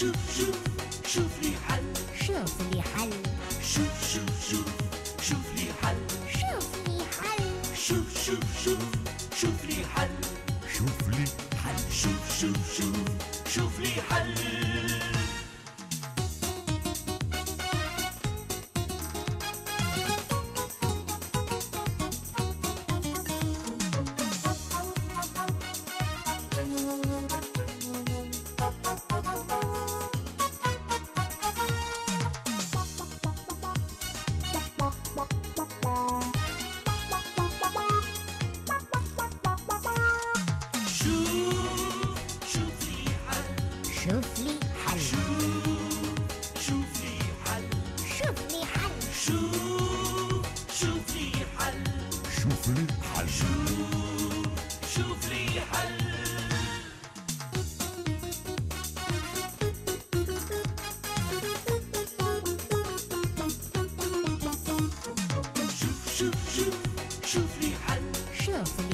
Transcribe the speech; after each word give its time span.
شوف 0.00 0.16
شوف 0.38 0.58
شوف 1.06 1.42
لي 1.42 1.52
حل 1.68 1.84
شوف 2.26 2.54
لي 2.72 2.82
حل 2.82 3.10
حل 68.46 68.85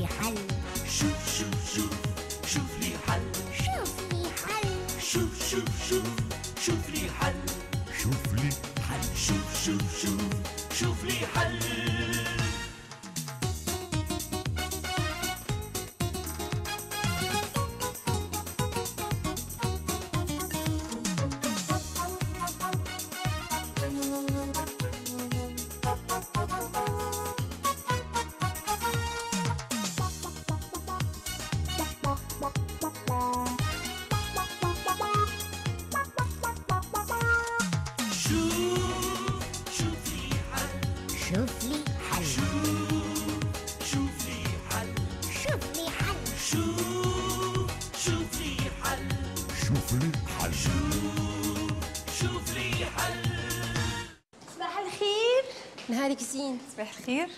زين 56.33 56.59
صباح 56.75 56.99
الخير. 56.99 57.29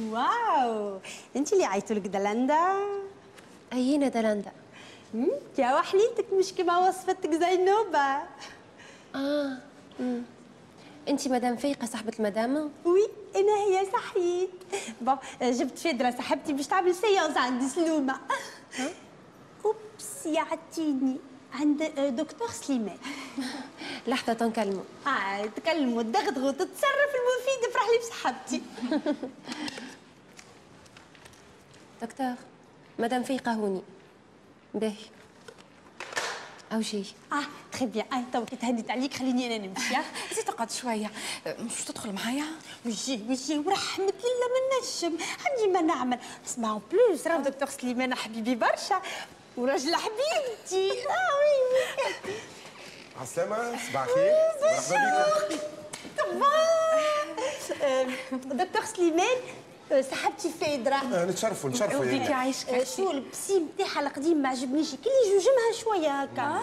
واو! 0.00 0.98
انت 1.36 1.52
اللي 1.52 1.64
عيطوا 1.64 1.96
لك 1.96 2.06
دلندا؟ 2.06 2.78
أينا 3.72 4.08
دلندا. 4.08 4.52
يا 5.58 5.74
وحليتك 5.74 6.26
مش 6.32 6.52
كما 6.52 6.78
وصفتك 6.88 7.30
زينوبة. 7.30 8.22
آه. 9.14 9.58
مم. 10.00 10.22
أنت 11.08 11.28
مدام 11.28 11.56
فايقة 11.56 11.86
صاحبة 11.86 12.12
المدام 12.18 12.72
وي 12.84 13.08
أنا 13.36 13.56
هي 13.56 13.86
صحيت. 13.92 14.50
بون 15.00 15.16
جبت 15.42 15.78
فدرة 15.78 16.10
صاحبتي 16.10 16.52
باش 16.52 16.66
تعمل 16.66 16.94
سيونس 16.94 17.36
عندي 17.36 17.68
سلومة. 17.68 18.20
أوبس 19.64 20.26
يعطيني 20.26 21.16
عند 21.54 21.82
دكتور 22.16 22.50
سليمان. 22.50 22.98
لحظة 24.06 24.32
تنكلموا. 24.32 24.82
آه 25.06 25.46
تكلموا 25.46 26.02
تدغدغوا 26.02 26.50
تتصرف 26.50 27.12
المفيد 27.18 27.70
افرح 27.70 27.84
لي 27.88 27.98
بصحبتي 27.98 28.62
دكتور 32.02 32.34
مدام 32.98 33.22
فايقة 33.22 33.52
هوني 33.52 33.82
باهي. 34.74 34.94
أو 36.72 36.82
شي. 36.82 37.02
آه 37.32 37.42
تخي 37.72 37.86
بيان 37.86 38.06
آه 38.12 38.24
توك 38.32 38.48
تهديت 38.48 38.90
عليك 38.90 39.14
خليني 39.14 39.56
أنا 39.56 39.66
نمشي. 39.66 39.96
آه. 39.96 40.04
زيد 40.34 40.44
تقعد 40.44 40.70
شوية. 40.70 41.10
مش 41.46 41.84
تدخل 41.84 42.12
معايا؟ 42.12 42.44
وجي 42.86 43.20
وجي 43.28 43.58
ورحمة 43.58 44.04
الله 44.04 44.48
من 44.54 44.64
نجم. 44.82 45.16
عندي 45.46 45.72
ما 45.72 45.80
نعمل. 45.80 46.18
اسمعوا 46.46 46.80
بلوس 46.92 47.26
راه 47.26 47.36
دكتور 47.36 47.68
سليمان 47.68 48.14
حبيبي 48.14 48.54
برشا. 48.54 49.02
وراجل 49.58 49.94
حبيبتي. 49.96 50.90
آه 50.90 51.34
وي 51.38 51.54
وي. 51.74 52.34
عسلامة 53.20 53.56
صباح 53.90 54.04
الخير. 54.04 54.32
مرحبا 54.62 55.48
بكم 56.16 56.42
آه، 57.82 58.06
دكتور 58.54 58.84
سليمان 58.84 59.36
آه، 59.92 60.00
صاحبتي 60.00 60.50
فادرة 60.60 60.94
آه، 60.94 61.24
نتشرفوا 61.24 61.70
نتشرفوا 61.70 62.00
وديك 62.00 62.12
يعني. 62.20 62.30
يعيشك 62.30 62.68
آه، 62.68 62.84
شو 62.84 63.10
البسي 63.10 63.58
نتاعها 63.58 64.00
القديم 64.00 64.36
ما 64.42 64.48
عجبنيش. 64.48 64.90
كي 64.90 64.96
اللي 64.96 65.36
يجوجمها 65.36 65.72
شوية 65.84 66.10
هكا. 66.22 66.60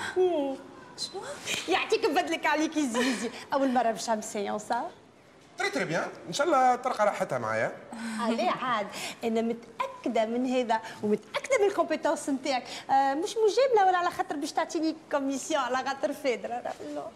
شنو؟ 0.97 1.21
يعطيك 1.69 2.05
بدلك 2.09 2.45
عليك 2.45 2.79
زيزي. 2.79 3.29
أول 3.53 3.69
مرة 3.73 3.91
باش 3.91 4.07
نعمل 4.09 4.23
سيونس 4.23 4.71
آه. 4.71 4.89
تري 5.57 5.69
تري 5.69 5.85
بيان. 5.85 6.09
إن 6.27 6.33
شاء 6.33 6.47
الله 6.47 6.75
ترقى 6.75 7.05
راحتها 7.05 7.37
معايا. 7.37 7.77
عليه 8.19 8.51
عاد 8.51 8.87
أنا 9.23 9.41
متأكدة 9.41 10.25
من 10.25 10.45
هذا 10.45 10.81
ومتأكدة 11.03 11.57
من 11.59 11.65
الكومبيتونس 11.65 12.29
نتاعك. 12.29 12.63
آه 12.89 13.13
مش 13.13 13.35
مجامله 13.37 13.87
ولا 13.87 13.97
على 13.97 14.11
خاطر 14.11 14.35
باش 14.35 14.51
تعطيني 14.51 14.95
كوميسيون 15.11 15.61
على 15.61 15.89
خاطر 15.89 16.13
فادرة. 16.13 16.73
لا 16.93 17.07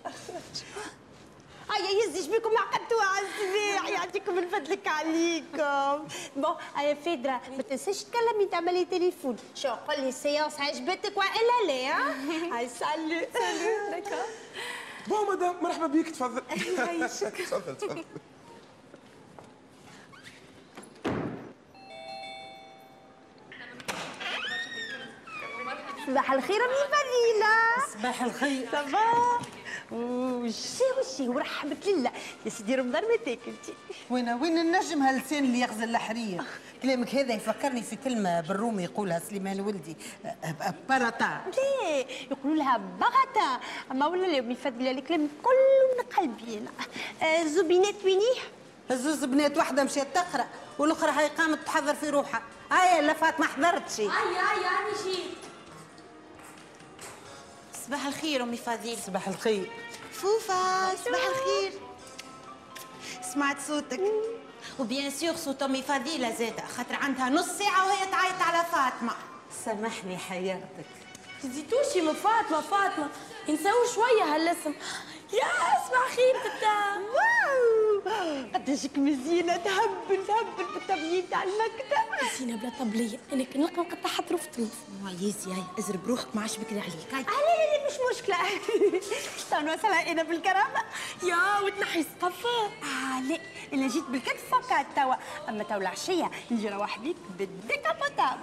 هيا 1.72 2.04
يزي 2.06 2.24
شبيكم 2.24 2.50
عقدتوها 2.58 3.06
على 3.06 3.26
السباع 3.26 3.90
يعطيكم 3.90 4.38
الفضلك 4.38 4.88
عليكم. 4.88 6.08
بون 6.36 6.56
هيا 6.76 6.94
فادرة 6.94 7.42
ما 7.58 7.64
تنساش 7.64 8.04
تكلمي 8.04 8.46
تعملي 8.46 8.86
تليفون. 8.86 9.36
شو 9.56 9.70
قول 9.70 10.00
لي 10.00 10.10
السيونس 10.10 10.60
عجبتك 10.60 11.18
وإلا 11.18 11.68
لا 11.68 11.88
ها 11.88 12.58
هاي 12.58 12.70
سالو 12.70 13.28
سالو 13.34 14.04
بون 15.10 15.36
مدام 15.36 15.56
مرحبا 15.64 15.88
بك 15.88 16.10
تفضل. 16.10 16.42
تفضل 17.50 17.78
تفضل. 17.78 18.04
صباح 26.08 26.32
الخير 26.32 26.56
أمي 26.56 26.74
فضيلة. 26.74 27.88
صباح 28.00 28.22
الخير. 28.24 28.68
صباح 28.72 29.40
وشي 29.92 30.84
وشي 31.00 31.30
ورحمة 31.30 31.78
الله 31.88 32.12
يا 32.46 32.50
سيدي 32.50 32.76
رمضان 32.76 33.04
ما 33.04 33.16
تاكلتي. 33.26 33.74
وين 34.10 34.30
وين 34.30 34.58
النجم 34.58 35.02
هاللسان 35.02 35.44
اللي 35.44 35.60
يغزل 35.60 35.90
الحرير؟ 35.90 36.42
كلامك 36.84 37.16
هذا 37.16 37.34
يفكرني 37.34 37.82
في 37.82 37.96
كلمة 37.96 38.42
بالرومي 38.42 38.84
يقولها 38.84 39.20
سليمان 39.20 39.60
ولدي. 39.62 39.98
برطا 40.90 41.42
ليه؟ 41.58 42.06
يقولوا 42.32 42.58
لها 42.58 42.78
بغتا 42.78 43.60
أما 43.92 44.08
ولا 44.08 44.28
لا 44.28 44.40
امي 44.40 44.56
فضيله 44.56 44.92
الكلام 44.92 45.30
كله 45.44 45.98
من 45.98 46.04
قلبي 46.18 46.58
أنا 46.58 46.72
آه، 47.30 47.44
زبينات 47.44 47.96
وينيه؟ 48.06 48.40
الزوز 48.92 49.24
بنات 49.24 49.58
واحدة 49.58 49.84
مشات 49.84 50.08
تقرأ 50.16 50.48
والأخرى 50.80 51.12
هاي 51.12 51.28
قامت 51.28 51.60
تحضر 51.66 51.96
في 51.96 52.10
روحها. 52.10 52.42
هاي 52.72 53.02
لا 53.02 53.14
فاطمة 53.14 53.48
حضرت 53.48 53.92
شي 53.92 54.08
صباح 57.88 58.06
الخير 58.06 58.44
أمي 58.44 58.58
فضيل 58.58 58.98
صباح 58.98 59.28
الخير. 59.28 59.72
فوفا 60.12 60.96
صباح 60.96 61.22
الخير. 61.30 61.80
سمعت 63.34 63.58
صوتك. 63.68 64.02
وbien 64.80 65.12
sûr 65.12 65.36
صوت 65.36 65.64
أمي 65.64 65.82
فضيلة 65.82 66.36
زادة 66.36 66.66
خاطر 66.78 66.96
عندها 66.96 67.30
نص 67.30 67.46
ساعة 67.46 67.88
وهي 67.88 68.06
تعيط 68.12 68.42
على 68.42 68.66
فاطمة 68.72 69.14
سامحني 69.66 70.18
حيرتك 70.18 70.86
تزيدوشي 71.44 72.02
من 72.02 72.14
فاطمة 72.14 72.62
فاطمة 72.62 73.10
ينساو 73.48 73.86
شوية 73.96 74.36
هالاسم 74.36 74.74
يا 75.34 75.46
خير 76.16 76.36
تتا 76.44 76.96
واو 77.16 78.44
قداشك 78.54 78.98
مزيانة. 78.98 79.58
تهبل 79.58 80.28
تهبل 80.28 80.74
بالتبيين 80.74 81.30
تاع 81.30 81.44
المكتب 81.44 82.38
زينة 82.40 82.56
بلا 82.58 82.72
طبلية. 82.80 83.20
أنا 83.34 83.44
كان 83.44 83.62
نلقى 83.62 83.82
نقطع 83.82 84.10
حروف 84.10 84.46
طروف 84.48 84.70
يزي 85.22 85.52
هاي 85.52 85.64
أزرب 85.80 86.08
روحك 86.08 86.28
ما 86.36 86.42
عادش 86.42 86.58
بكري 86.58 86.80
عليك. 86.80 87.14
مش 87.90 87.96
مشكلة. 88.18 88.38
تنوصل 89.52 89.88
أنا 89.88 90.24
بالكرامة. 90.24 90.84
يا 91.24 91.60
وتنحي 91.66 92.00
الصفة 92.00 92.66
آه 92.84 93.22
لا 93.30 93.40
أنا 93.74 93.88
جيت 93.88 94.04
بالكتف 94.04 94.50
فقط 94.52 94.86
توا. 94.96 95.16
أما 95.50 95.64
توا 95.64 95.78
العشية 95.78 96.32
نجي 96.52 96.70
نروح 96.70 97.00
بيك 97.00 97.16
بالديكابوتاب 97.38 98.40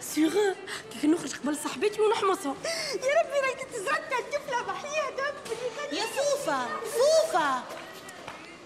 سيغ 0.00 0.34
كيف 0.92 1.04
نخرج 1.04 1.34
قبل 1.34 1.56
صاحبتي 1.56 2.00
ونحمصها؟ 2.00 2.54
يا 3.06 3.20
ربي 3.22 3.38
راكي 3.50 3.64
تزرقت 3.72 4.12
الطفلة 4.12 4.60
دم 5.16 5.96
يا 5.96 6.02
فوفا 6.04 6.68
فوفا. 6.84 7.62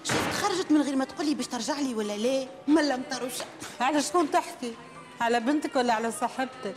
شفت 0.04 0.32
خرجت 0.42 0.72
من 0.72 0.82
غير 0.82 0.96
ما 0.96 1.04
تقولي 1.04 1.34
باش 1.34 1.46
ترجع 1.46 1.74
لي 1.74 1.94
ولا 1.94 2.16
لا؟ 2.16 2.46
ملا 2.68 2.96
مطروشه 2.96 3.44
على 3.80 4.02
شكون 4.02 4.30
تحكي؟ 4.30 4.74
على 5.20 5.40
بنتك 5.40 5.76
ولا 5.76 5.92
على 5.94 6.12
صاحبتك؟ 6.12 6.74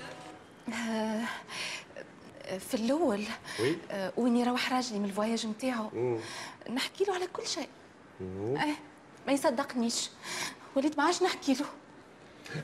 في 2.59 2.73
الأول 2.73 3.23
وي. 3.59 3.77
آه، 3.91 4.13
وين 4.17 4.37
يروح 4.37 4.73
راجلي 4.73 4.99
من 4.99 5.05
الفواياج 5.05 5.47
نتاعو. 5.47 6.19
نحكي 6.69 7.03
له 7.03 7.13
على 7.13 7.27
كل 7.27 7.47
شيء. 7.47 7.69
آه 8.21 8.75
ما 9.27 9.33
يصدقنيش. 9.33 10.09
وليت 10.75 10.97
ما 10.97 11.03
عادش 11.03 11.23
نحكي 11.23 11.53
له. 11.53 11.65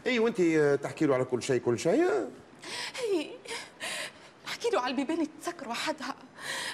اي 0.06 0.20
وأنت 0.20 0.42
تحكي 0.84 1.06
له 1.06 1.16
على 1.16 1.26
كل 1.26 1.44
شيء 1.44 1.62
كل 1.62 1.80
شيء؟ 1.80 2.30
هي 2.98 3.30
نحكي 4.46 4.70
له 4.70 4.82
على 4.82 4.92
البيبان 4.92 5.18
اللي 5.18 5.30
تسكر 5.42 5.70
وحدها. 5.70 6.16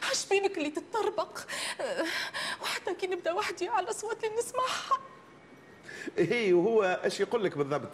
على 0.03 0.11
الشبابك 0.11 0.57
اللي 0.57 0.69
تتطربق 0.69 1.39
آه، 1.81 2.05
وحتى 2.61 2.93
كي 2.93 3.07
نبدأ 3.07 3.33
وحدي 3.33 3.67
على 3.67 3.83
الأصوات 3.83 4.23
اللي 4.23 4.35
نسمعها 4.35 4.99
اي 6.17 6.53
وهو 6.53 7.01
إيش 7.03 7.19
يقول 7.19 7.43
لك 7.43 7.57
بالضبط؟ 7.57 7.91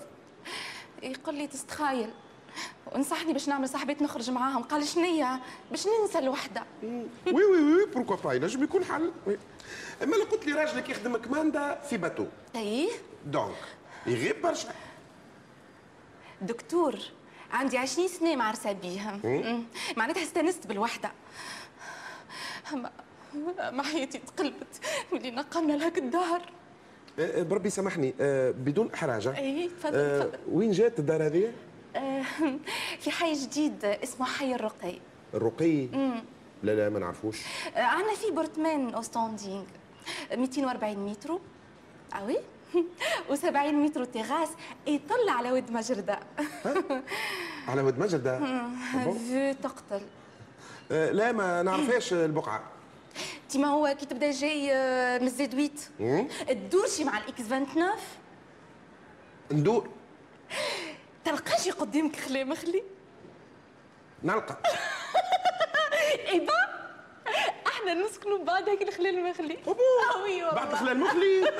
يقول 1.03 1.35
لي 1.35 1.47
تستخايل. 1.47 2.09
ونصحني 2.91 3.33
باش 3.33 3.47
نعمل 3.47 3.69
صاحبات 3.69 4.01
نخرج 4.01 4.29
معاهم. 4.31 4.63
قال 4.63 4.87
شنية 4.87 5.39
باش 5.71 5.87
ننسى 5.87 6.19
الوحدة. 6.19 6.63
oui 6.83 7.05
oui 7.27 7.43
oui 7.43 7.85
pourquoi 7.85 8.15
pas 8.15 8.33
ينجم 8.33 8.63
يكون 8.63 8.83
حل. 8.83 9.11
أما 10.03 10.15
لو 10.15 10.23
قلت 10.23 10.45
لي 10.45 10.51
راجلك 10.51 10.89
يخدم 10.89 11.17
commandant 11.17 11.81
في 11.89 11.97
bateau 11.97 12.25
إيه 12.55 12.89
donc 13.25 13.55
يغيب 14.07 14.41
برشا 14.41 14.69
دكتور 16.41 16.99
عندي 17.51 17.77
عشرين 17.77 18.07
سنة 18.07 18.35
معرسة 18.35 18.71
بيه 18.71 19.19
مم. 19.23 19.63
معناتها 19.97 20.23
استانست 20.23 20.67
بالوحدة. 20.67 21.11
أما 22.73 22.91
ما 23.71 23.83
حياتي 23.83 24.17
تقلبت. 24.17 24.81
واللي 25.11 25.31
نقلنا 25.31 25.73
لهاك 25.73 25.97
الدار 25.97 26.41
أه، 27.19 27.43
بربي 27.43 27.69
سامحني 27.69 28.13
أه، 28.21 28.51
بدون 28.51 28.91
احراج 28.93 29.27
أه. 29.27 29.37
إيه 29.37 29.69
تفضل 29.69 29.95
أه، 29.95 30.19
تفضل. 30.23 30.39
وين 30.51 30.71
جات 30.71 30.99
الدار 30.99 31.25
هذه؟ 31.25 31.53
آه، 31.95 32.23
في 33.01 33.11
حي 33.11 33.33
جديد 33.33 33.85
اسمه 33.85 34.25
حي 34.25 34.55
الرقي. 34.55 34.99
الرقي؟ 35.33 35.85
لا 36.63 36.71
لا 36.75 36.89
ما 36.89 36.99
نعرفوش. 36.99 37.37
آه، 37.75 37.79
عندنا 37.81 38.15
في 38.15 38.31
بورتمان 38.31 38.93
haut 38.93 39.16
standing 39.16 39.63
240 40.31 40.97
متر. 41.05 41.39
oui 42.13 42.37
و70 43.29 43.55
متر 43.55 44.05
تيغاس. 44.05 44.49
يطل 44.87 45.29
على 45.29 45.51
ود 45.51 45.71
مجردة. 45.71 46.19
على 47.67 47.81
ود 47.81 47.99
مجد 47.99 48.27
vue 49.29 49.55
تقتل. 49.63 50.01
لا 50.89 51.31
ما 51.31 51.63
نعرفهاش 51.63 52.13
البقعة. 52.13 52.63
تي 53.49 53.57
ما 53.57 53.67
هو 53.67 53.95
كي 53.99 54.05
تبدا 54.05 54.31
جاي 54.31 54.73
آه، 54.73 55.17
من 55.17 55.27
الزيدويت 55.27 55.81
مم. 55.99 56.27
تدورشي 56.47 57.03
مع 57.03 57.17
ال 57.17 57.30
X 57.30 57.43
29 57.43 57.87
ندور. 59.51 59.89
تلقاش 61.25 61.69
قدامك 61.69 62.15
خلي 62.15 62.43
مخلي 62.43 62.83
نلقى. 64.23 64.57
eh 66.31 66.38
bien 66.38 66.53
أحنا 67.67 67.93
نسكنوا 67.93 68.37
بعد 68.43 68.69
هيك 68.69 68.81
الخلي 68.81 69.09
المخلي 69.09 69.57
oui. 70.23 70.51
بعد 70.51 70.73
خلال 70.75 70.99
مخلي 70.99 71.49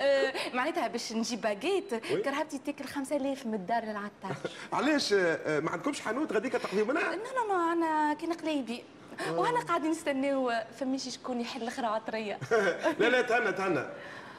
آه، 0.00 0.32
معناتها 0.54 0.86
باش 0.88 1.12
نجيب 1.12 1.40
باجيت. 1.40 1.94
كرهبتي 1.94 2.58
تاكل 2.58 2.84
5000 2.84 3.46
من 3.46 3.54
الدار 3.54 3.82
للعطار. 3.84 4.36
علاش؟ 4.72 5.12
أه، 5.12 5.60
ما 5.60 5.70
عندكمش 5.70 6.00
حانوت 6.00 6.32
غاديك 6.32 6.52
تقضيو 6.52 6.84
منها 6.84 7.02
لا 7.02 7.16
لا 7.16 7.48
لا 7.48 7.72
أنا 7.72 8.14
كان 8.14 8.32
قليبي 8.32 8.84
وأنا 9.30 9.60
قاعدين 9.60 9.90
نستناو 9.90 10.52
فماشي 10.80 11.10
شكون 11.10 11.40
يحل 11.40 11.62
الآخر 11.62 11.84
عطرية. 11.84 12.38
لا 12.98 13.08
لا 13.08 13.22
تهنى 13.22 13.52
تهنى. 13.52 13.84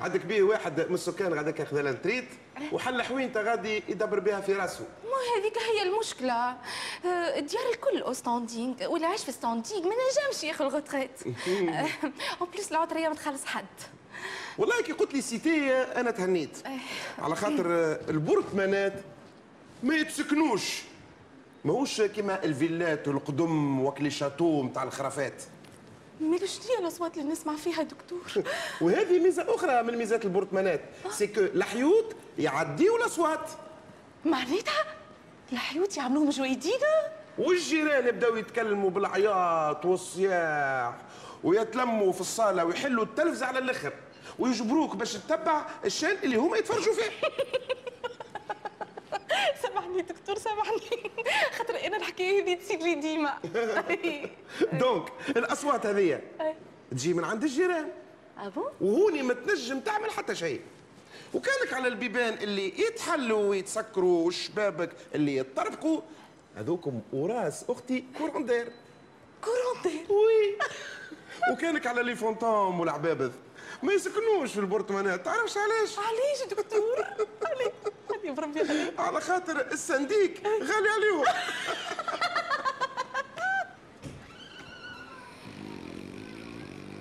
عندك 0.01 0.25
بيه 0.25 0.43
واحد 0.43 0.79
من 0.89 0.93
السكان 0.95 1.33
غاديك 1.33 1.59
ياخذ 1.59 1.81
la 1.81 1.91
retraite 1.91 2.25
وحل 2.71 3.01
حوينته 3.01 3.41
غادي 3.41 3.83
يدبر 3.89 4.19
بها 4.19 4.41
في 4.41 4.53
راسه 4.53 4.85
مو 5.03 5.39
هذيك 5.41 5.57
هي 5.57 5.89
المشكلة. 5.89 6.33
آه، 6.33 7.39
الديار 7.39 7.63
الكل 7.73 8.01
haut 8.01 8.13
standing 8.13 8.73
واللي 8.87 9.07
عايش 9.07 9.23
في 9.23 9.31
standing 9.31 9.81
ما 9.83 9.89
نجمش 10.29 10.43
ياخذ 10.43 10.65
retraite 10.65 11.09
en 12.41 12.49
plus 12.53 12.71
العطريه 12.71 13.09
ما 13.09 13.15
تخلص 13.15 13.45
حد 13.45 13.65
والله 14.57 14.81
كي 14.81 14.91
قلت 14.91 15.13
لي 15.13 15.21
cité 15.21 15.73
أنا 15.73 16.11
تهنيت. 16.11 16.57
على 17.19 17.35
خاطر 17.35 17.65
أه، 17.73 17.99
البورتمانات 18.09 18.93
ما 19.83 19.95
يتسكنوش. 19.95 20.81
ماهوش 21.65 22.01
كيما 22.01 22.43
الفيلات 22.43 23.07
والقدم 23.07 23.79
وكي 23.85 23.97
les 23.97 24.09
châteaux 24.11 24.63
نتاع 24.63 24.83
الخرافات. 24.83 25.43
مالو 26.19 26.45
شنو 26.45 26.63
هي 26.69 26.79
الأصوات 26.79 27.17
اللي 27.17 27.31
نسمع 27.31 27.55
فيها 27.55 27.83
دكتور؟ 27.83 28.21
وهذه 28.81 29.19
ميزة 29.19 29.55
أخرى 29.55 29.83
من 29.83 29.97
ميزات 29.97 30.25
البورتمانات 30.25 30.81
سي 31.09 31.27
كو 31.27 31.41
الحيوط 31.41 32.05
يعديوا 32.37 32.97
الأصوات. 32.97 33.49
معناتها؟ 34.25 34.85
الحيوت 35.51 35.97
يعملوهم 35.97 36.29
جويدينا 36.29 37.11
والجيران 37.37 38.07
يبداو 38.07 38.35
يتكلموا 38.35 38.89
بالعياط 38.89 39.85
والصياح 39.85 40.95
ويتلموا 41.43 42.11
في 42.11 42.21
الصالة 42.21 42.65
ويحلوا 42.65 43.03
التلفزه 43.03 43.45
على 43.45 43.59
الأخر 43.59 43.93
ويجبروك 44.39 44.95
باش 44.95 45.13
تتبع 45.13 45.65
الشان 45.85 46.17
اللي 46.23 46.35
هما 46.35 46.57
يتفرجوا 46.57 46.93
فيه. 46.93 47.11
سامحني 49.61 50.01
دكتور 50.01 50.37
سامحني. 50.37 51.11
خاطر 51.57 51.85
أنا 51.85 51.97
الحكاية 51.97 52.43
هذه 52.43 52.53
تصير 52.53 52.79
لي 52.79 52.95
ديما. 52.95 53.39
donc 54.81 55.09
الأصوات 55.29 55.85
هذه 55.85 56.21
تجي 56.91 57.13
من 57.13 57.23
عند 57.23 57.43
الجيران. 57.43 57.89
bon 58.37 58.65
وهوني 58.81 59.21
ما 59.21 59.33
تنجم 59.33 59.79
تعمل 59.79 60.11
حتى 60.11 60.35
شيء. 60.35 60.61
وكانك 61.33 61.73
على 61.73 61.87
البيبان 61.87 62.33
اللي 62.33 62.81
يتحلوا 62.81 63.49
ويتسكروا 63.49 64.25
والشبابك 64.25 64.89
اللي 65.15 65.35
يتطربقوا. 65.35 66.01
هذوكم 66.55 67.01
وراس 67.13 67.65
أختي 67.69 68.05
courant 68.17 68.49
d'air 68.49 68.71
courant 69.43 69.83
d'air 69.83 70.11
oui. 70.11 70.57
وكانك 71.51 71.87
على 71.87 72.03
les 72.03 72.15
fantômes 72.15 72.79
والعبابذ 72.79 73.31
ما 73.83 73.93
يسكنوش 73.93 74.53
في 74.53 74.59
البرطمانات. 74.59 75.25
تعرفش 75.25 75.57
علاش؟ 75.57 75.97
علاش؟ 75.99 76.49
دكتور 76.49 77.05
علي 77.45 77.71
علي 78.11 78.31
بربي 78.31 78.59
علي. 78.59 78.93
على 78.97 79.21
خاطر 79.21 79.61
ال 79.71 79.81
syndic 79.81 80.41
غالي 80.45 80.89
عليهم. 80.89 81.25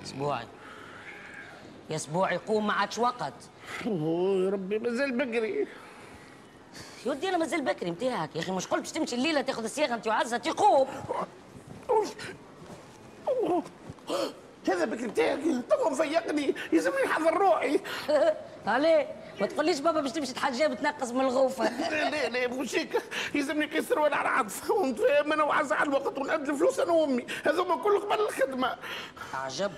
اسبوعي. 0.05 0.47
يا 1.91 1.97
اسبوعي 1.97 2.37
قوم 2.37 2.67
ما 2.67 2.73
عادش 2.73 2.99
وقت. 2.99 3.35
يا 3.87 4.51
ربي 4.51 4.79
مازال 4.79 5.13
بكري. 5.13 5.67
يا 7.07 7.11
ودي 7.11 7.29
أنا 7.29 7.39
مازال 7.39 7.65
بكري 7.65 7.91
نتاعك 7.91 8.37
يا 8.37 8.41
أخي 8.41 8.53
مش 8.53 8.67
قلت 8.67 8.81
باش 8.81 8.93
تمشي 8.93 9.15
الليلة 9.15 9.41
تاخذ 9.41 9.65
الصياغة 9.65 9.95
انت 9.95 10.07
وعزه 10.07 10.55
قوم. 10.57 10.89
هذا 14.73 14.85
بكري 14.85 15.07
بتاعك 15.09 15.39
تو 15.71 15.91
مفيقني 15.91 16.55
يلزمني 16.73 17.03
نحضر 17.07 17.35
روحي. 17.37 17.81
عليه 18.67 19.07
ما 19.41 19.47
تقوليش 19.47 19.81
بابا 19.81 20.01
باش 20.01 20.13
تمشي 20.13 20.33
تحجم 20.33 20.75
تنقص 20.75 21.11
من 21.11 21.21
الغوفة. 21.21 21.65
لا 21.91 22.11
لا 22.11 22.29
لا 22.29 22.47
بوشيك 22.47 23.03
يلزمني 23.35 23.67
نقيس 23.67 23.93
روان 23.93 24.13
على 24.13 24.29
عطف 24.29 24.71
ونتفاهم 24.71 25.33
أنا 25.33 25.45
وعز 25.45 25.73
على 25.73 25.89
الوقت 25.89 26.19
ونعد 26.19 26.49
الفلوس 26.49 26.81
أنا 26.81 26.93
وأمي. 26.93 27.27
هذوما 27.47 27.77
كل 27.77 28.01
قبل 28.01 28.21
الخدمة. 28.21 28.77
عجب 29.35 29.73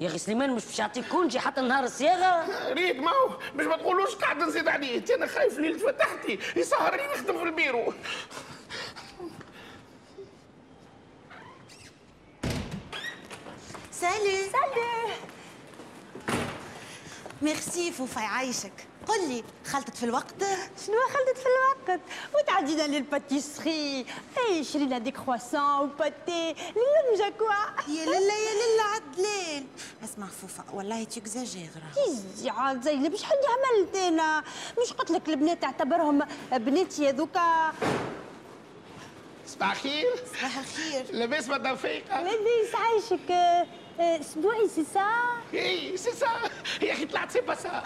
يا 0.00 0.08
أخي 0.08 0.18
سليمان 0.18 0.50
مش 0.50 0.66
باش 0.66 0.78
يعطيك 0.78 1.04
congé 1.08 1.40
حتى 1.40 1.60
نهار 1.60 1.84
الصياغة. 1.84 2.46
ريت 2.72 2.96
ما 2.96 3.10
هو 3.10 3.36
باش 3.54 3.66
ما 3.66 3.76
تقولوش 3.76 4.14
قاعد 4.14 4.36
نزيد 4.38 4.68
عليه. 4.68 5.04
أنا 5.16 5.26
خايف 5.26 5.58
ليله 5.58 5.78
فتحتي 5.78 6.38
يسهرني 6.56 7.02
نخدم 7.06 7.38
في 7.38 7.42
ال 7.42 7.48
bureau. 7.48 7.92
salut 14.02 14.36
salut 14.52 15.14
merci 17.42 17.92
فوفا 17.92 18.20
يعيشك 18.20 18.72
قل 19.06 19.28
لي 19.28 19.44
خلطت 19.66 19.96
في 19.96 20.04
الوقت 20.04 20.42
شنو 20.86 20.96
خلطت 21.08 21.38
في 21.38 21.46
الوقت 21.46 22.00
وتعدينا 22.34 22.82
لل 22.82 23.03
pâtisserie 23.03 24.06
اي 24.38 24.64
شرينا 24.64 24.98
دي 24.98 25.10
كرواسون 25.10 25.78
وباتي 25.78 26.54
للمجا 26.54 27.28
كوا 27.38 27.88
يا 27.88 28.04
لله 28.04 28.34
يا 28.34 28.54
لله 28.54 28.84
عدلان 28.94 29.66
اسمع 30.04 30.26
فوفا 30.26 30.64
والله 30.72 31.04
تيكزاجيغ 31.04 31.70
يزي 32.08 32.50
عاد 32.50 32.82
زينب 32.82 33.16
شحال 33.16 33.38
عملت 33.48 33.96
أنا 33.96 34.44
مش 34.82 34.92
قلت 34.92 35.10
لك 35.10 35.28
البنات 35.28 35.62
تعتبرهم 35.62 36.22
بناتي 36.52 37.08
هذوكا 37.08 37.72
صباح 39.46 39.70
الخير 39.70 40.06
صباح 40.38 40.58
الخير 40.58 41.06
لاباس 41.10 41.48
مدام 41.48 41.76
فايقه 41.76 42.20
لاباس 42.22 42.74
عايشك 42.74 43.32
اسبوعي 44.00 44.68
سي 44.68 44.84
سا 44.84 45.06
اي 45.54 45.96
سي 45.96 46.12
سا 46.12 46.26
يا 46.82 46.92
أخي 46.92 47.06
طلعت 47.06 47.30
سي 47.30 47.40
با 47.40 47.54
سا 47.54 47.82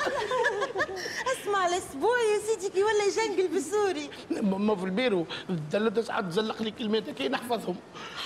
اسمع 1.32 1.66
الأسبوع 1.66 2.18
يا 2.20 2.38
سيدي 2.46 2.68
كي 2.68 2.82
ولا 2.82 3.10
جنقل 3.10 3.48
بالسوري 3.48 4.10
ما 4.42 4.76
في 4.76 4.84
البيرو. 4.84 5.26
دلت 5.48 6.00
ساعات 6.00 6.24
تزلق 6.24 6.62
لي 6.62 6.70
كلمات 6.70 7.10
كي 7.10 7.28
نحفظهم. 7.28 7.76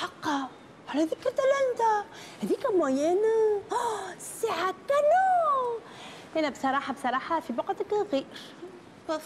حقا 0.01 0.49
على 0.89 1.05
ذكرت 1.05 1.41
انت 1.41 2.05
هذيك 2.43 2.67
موينة 2.67 3.63
الساعة 4.17 4.75
كانو. 4.89 5.79
أنا 6.37 6.49
بصراحة 6.49 6.93
بصراحة 6.93 7.41
في 7.41 7.53
بقعتك 7.53 7.93
غير. 8.13 8.27
bof. 9.09 9.23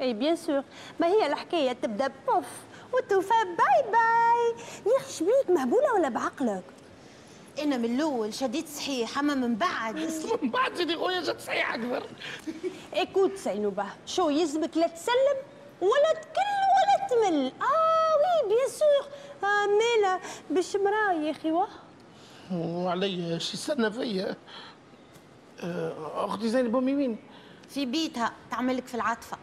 إي 0.00 0.12
bien 0.12 0.36
sûr. 0.36 0.62
ما 1.00 1.06
هي 1.06 1.26
الحكاية؟ 1.26 1.72
تبدأ 1.72 2.12
bof. 2.28 2.46
وتوفى 2.92 3.44
bye 3.44 3.92
bye. 3.92 4.64
يا 4.86 4.96
أخي 4.96 5.12
شبيك 5.12 5.50
مهبولة 5.50 5.94
ولا 5.94 6.08
بعقلك؟ 6.08 6.62
أنا 7.62 7.76
من 7.76 7.84
الأول 7.94 8.34
شديت 8.34 8.68
صحيح 8.68 9.18
اما 9.18 9.34
من 9.34 9.54
بعد 9.56 9.96
من 10.42 10.50
بعد 10.50 10.76
سيدي 10.76 10.96
خويا 10.96 11.22
جات 11.22 11.40
صحيح 11.40 11.74
أكبر. 11.74 12.02
ايكوت 12.96 13.36
سينوبة 13.36 13.84
شو 14.06 14.28
يلزمك 14.28 14.76
لا 14.76 14.86
تسلم 14.86 15.36
ولا 15.80 16.12
تكل 16.20 16.58
ولا 16.78 17.08
تمل. 17.10 17.52
آه 17.62 18.14
وي 18.18 18.48
بيان 18.48 18.68
سور. 18.68 19.12
آه 19.44 19.66
مالا 19.66 20.20
باش 20.50 20.76
مراه 20.76 21.12
يا 21.12 21.30
أخي 21.30 21.52
واه. 21.52 21.68
وعلي 22.52 23.40
شي 23.40 23.54
استنى 23.54 23.90
فيا. 23.92 24.36
آه، 25.60 26.24
أختي 26.24 26.48
زينب 26.48 26.76
أمي 26.76 26.94
وين؟ 26.94 27.16
في 27.68 27.86
بيتها 27.86 28.32
تعملك 28.50 28.86
في 28.86 28.94
العاطفة. 28.94 29.36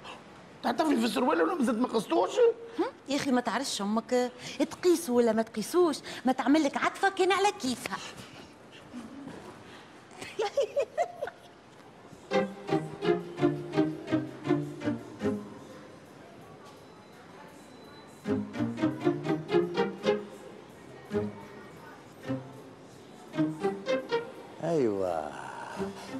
تعتفي 0.65 0.95
في 0.95 1.05
السروال 1.05 1.41
ولا 1.41 1.55
مازلت 1.55 1.77
ما 1.77 1.87
قصدوش؟ 1.87 2.29
يا 3.09 3.15
أخي 3.15 3.31
ما 3.31 3.41
تعرفش 3.41 3.81
أمك. 3.81 4.31
تقيسوا 4.71 5.17
ولا 5.17 5.33
ما 5.33 5.41
تقيسوش. 5.41 5.97
ما 6.25 6.31
تعمل 6.31 6.63
لك 6.63 6.77
عطفة 6.77 7.09
كان 7.09 7.31
على 7.31 7.51
كيفها. 7.51 7.97
أيوه. 24.63 25.31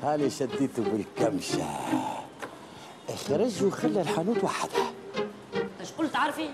هاني 0.04 0.30
شديته 0.30 0.84
بالكمشة. 0.84 1.66
اخرج 3.25 3.63
وخلى 3.63 4.01
الحانوت 4.01 4.44
وحدها. 4.44 4.94
اش 5.82 5.91
قلت 5.91 6.15
عارفين 6.15 6.51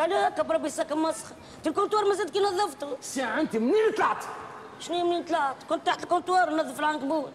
أنا 0.00 0.28
هكا 0.28 0.42
بربي 0.42 0.70
ساكن 0.70 0.98
مسخ. 0.98 1.26
في 1.62 1.68
ال 1.68 1.72
comptoir 1.72 2.08
ما 2.08 2.14
زلت 2.14 2.30
كي 2.30 2.40
نظفته. 2.40 2.96
ساعة 3.00 3.40
أنت 3.40 3.56
منين 3.56 3.92
طلعت؟ 3.96 4.24
شنو 4.80 5.04
منين 5.04 5.24
طلعت؟ 5.24 5.56
كنت 5.68 5.86
تحت 5.86 6.02
ال 6.02 6.07
comptoir 6.07 6.50
نظف 6.50 6.80
العنكبوت. 6.80 7.32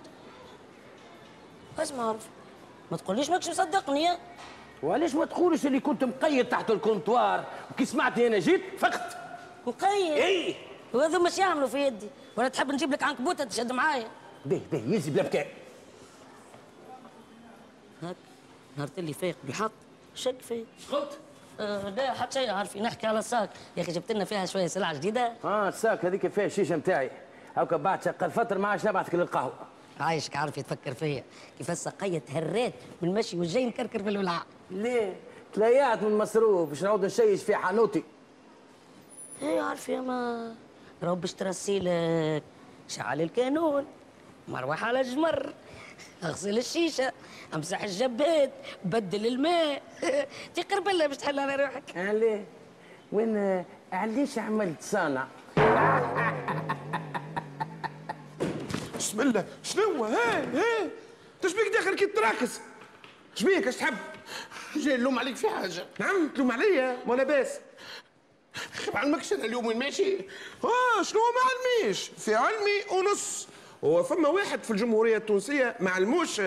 اسمع 1.79 2.15
ما 2.91 2.97
تقوليش 2.97 3.29
ماكش 3.29 3.49
مصدقني. 3.49 4.03
يا 4.03 4.17
وعلاش 4.83 5.15
ما 5.15 5.25
تقولش 5.25 5.65
اللي 5.65 5.79
كنت 5.79 6.03
مقيد 6.03 6.49
تحت 6.49 6.71
ال 6.71 6.79
comptoir؟ 6.79 7.45
وكي 7.71 7.85
سمعتني 7.85 8.27
أنا 8.27 8.39
جيت 8.39 8.61
فقت. 8.77 9.17
مقيد؟ 9.67 10.11
إي. 10.11 10.55
وهذا 10.93 11.17
مش 11.17 11.37
يعملوا 11.37 11.67
في 11.67 11.77
يدي؟ 11.87 12.07
ولا 12.37 12.47
تحب 12.47 12.71
نجيب 12.71 12.91
لك 12.91 13.03
عنكبوتة 13.03 13.43
تشد 13.43 13.71
معايا؟ 13.71 14.07
به 14.45 14.61
به 14.71 14.95
يزي 14.95 15.11
بلا 15.11 15.23
بكاء 15.23 15.47
هاك 18.03 18.15
نهار 18.77 18.89
اللي 18.97 19.13
فايق 19.13 19.35
بالحق. 19.43 19.71
شك 20.15 20.41
فيك 20.41 20.65
قلت. 20.91 21.17
آه 21.59 21.89
لا 21.89 22.13
حتى 22.13 22.39
شيء 22.39 22.51
عارفين 22.51 22.83
نحكي 22.83 23.07
على 23.07 23.19
الساك. 23.19 23.49
يا 23.77 23.81
أخي 23.81 23.91
جبت 23.91 24.11
لنا 24.11 24.25
فيها 24.25 24.45
شوية 24.45 24.67
سلعة 24.67 24.93
جديدة. 24.93 25.33
آه 25.43 25.67
الساك 25.67 26.05
هذيك 26.05 26.27
فيها 26.27 26.45
الشيشه 26.45 26.75
نتاعي 26.75 27.11
هاكا 27.57 27.77
بعد 27.77 28.03
شقل 28.03 28.31
فتره 28.31 28.57
ما 28.57 28.67
عادش 28.67 28.85
نبعثك 28.85 29.15
للقهوة. 29.15 29.53
عايشك 29.99 30.35
عارف 30.35 30.57
يتفكر 30.57 30.93
فيا. 30.93 31.23
كيف 31.57 31.71
السقية 31.71 32.23
هرات 32.29 32.73
من 33.01 33.09
المشي 33.09 33.37
والجاي 33.37 33.65
نكركر 33.65 34.03
في 34.03 34.09
الولعة. 34.09 34.45
ليه؟ 34.71 35.15
تليات 35.53 36.03
من 36.03 36.17
مصروف. 36.17 36.69
باش 36.69 36.83
نعود 36.83 37.05
نشيش 37.05 37.43
في 37.43 37.55
حانوتي. 37.55 38.03
إيه 39.41 39.61
عارف 39.61 39.89
يا 39.89 40.01
ما. 40.01 40.55
راهو 41.03 41.15
باش 41.15 41.33
ترسيلك 41.33 42.43
شعل 42.87 43.21
الكانون. 43.21 43.85
مروح 44.47 44.83
على 44.83 45.01
الجمر 45.01 45.53
أغسل 46.23 46.57
الشيشة 46.57 47.11
أمسح 47.53 47.83
الجبات 47.83 48.51
بدل 48.85 49.25
الماء. 49.27 49.81
تقرب 50.55 50.87
الله 50.89 51.07
باش 51.07 51.17
تحل 51.17 51.39
على 51.39 51.55
روحك. 51.55 51.83
عليه. 51.97 52.45
وين 53.11 53.65
علاش 53.93 54.37
عملت 54.37 54.81
صانع 54.81 55.27
بسم 58.97 59.21
الله. 59.21 59.45
شنو 59.63 60.03
ها 60.05 60.43
ها. 60.43 60.89
تشبيك 61.41 61.73
داخل 61.73 61.95
كي 61.95 62.05
تراكس. 62.05 62.59
شبيك 63.35 63.67
اش 63.67 63.75
تحب؟ 63.75 63.97
جاي 64.83 64.97
نلوم 64.97 65.19
عليك 65.19 65.35
في 65.35 65.49
حاجة. 65.49 65.85
نعم 65.99 66.27
تلوم 66.29 66.51
عليا. 66.51 66.97
ما 67.07 67.13
لاباس 67.15 67.59
ما 68.93 68.99
علمكش 68.99 69.33
أنا 69.33 69.45
اليوم 69.45 69.65
وين 69.65 69.79
ماشي؟ 69.79 70.17
آه 70.63 71.03
شنو 71.03 71.19
ما 71.19 71.41
علميش 71.81 72.11
في 72.17 72.35
علمي 72.35 72.81
ونص 72.91 73.47
هو 73.83 74.03
فما 74.03 74.29
واحد 74.29 74.63
في 74.63 74.71
الجمهورية 74.71 75.17
التونسية 75.17 75.75
ما 75.79 75.89
علموش. 75.89 76.41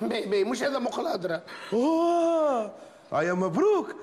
bye 0.00 0.26
bye 0.26 0.44
مش 0.44 0.62
هذا 0.62 0.78
مقلادرة. 0.78 1.42
أوه 1.72 2.74
يا 3.12 3.32
مبروك. 3.32 3.94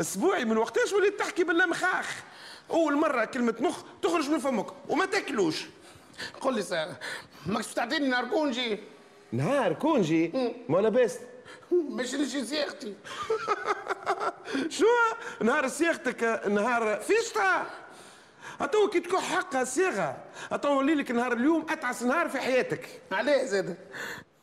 أسبوعي 0.00 0.44
من 0.44 0.56
وقتاش 0.56 0.92
وليت 0.92 1.18
تحكي 1.18 1.44
بالمخاخ 1.44 2.22
أول 2.70 2.96
مرة 2.96 3.24
كلمة 3.24 3.54
مخ 3.60 3.82
تخرج 4.02 4.30
من 4.30 4.38
فمك 4.38 4.66
وما 4.88 5.06
تاكلوش. 5.06 5.66
قول 6.40 6.54
لي 6.54 6.62
ساعة 6.62 6.96
ماكش 7.46 7.66
تعطيني 7.66 8.08
نهار 8.08 8.24
congé؟ 8.28 8.78
نهار 9.32 9.72
congé؟ 9.72 10.32
ما 10.68 10.78
لاباس 10.78 11.18
باش 11.72 12.14
نمشي 12.14 12.44
صياغتي 12.44 12.94
شو؟ 14.78 14.86
نهار 15.42 15.68
صياغتك 15.68 16.42
نهار 16.48 17.00
فيشتا. 17.00 17.66
أتو 18.60 18.88
كي 18.88 19.00
تكون 19.00 19.20
حقها 19.20 19.64
صياغة 19.64 20.16
أتو 20.52 20.78
ولي 20.78 20.94
لك 20.94 21.10
نهار 21.10 21.32
اليوم 21.32 21.66
أتعس 21.70 22.02
نهار 22.02 22.28
في 22.28 22.38
حياتك. 22.38 22.88
عليه 23.12 23.44
زاد 23.44 23.76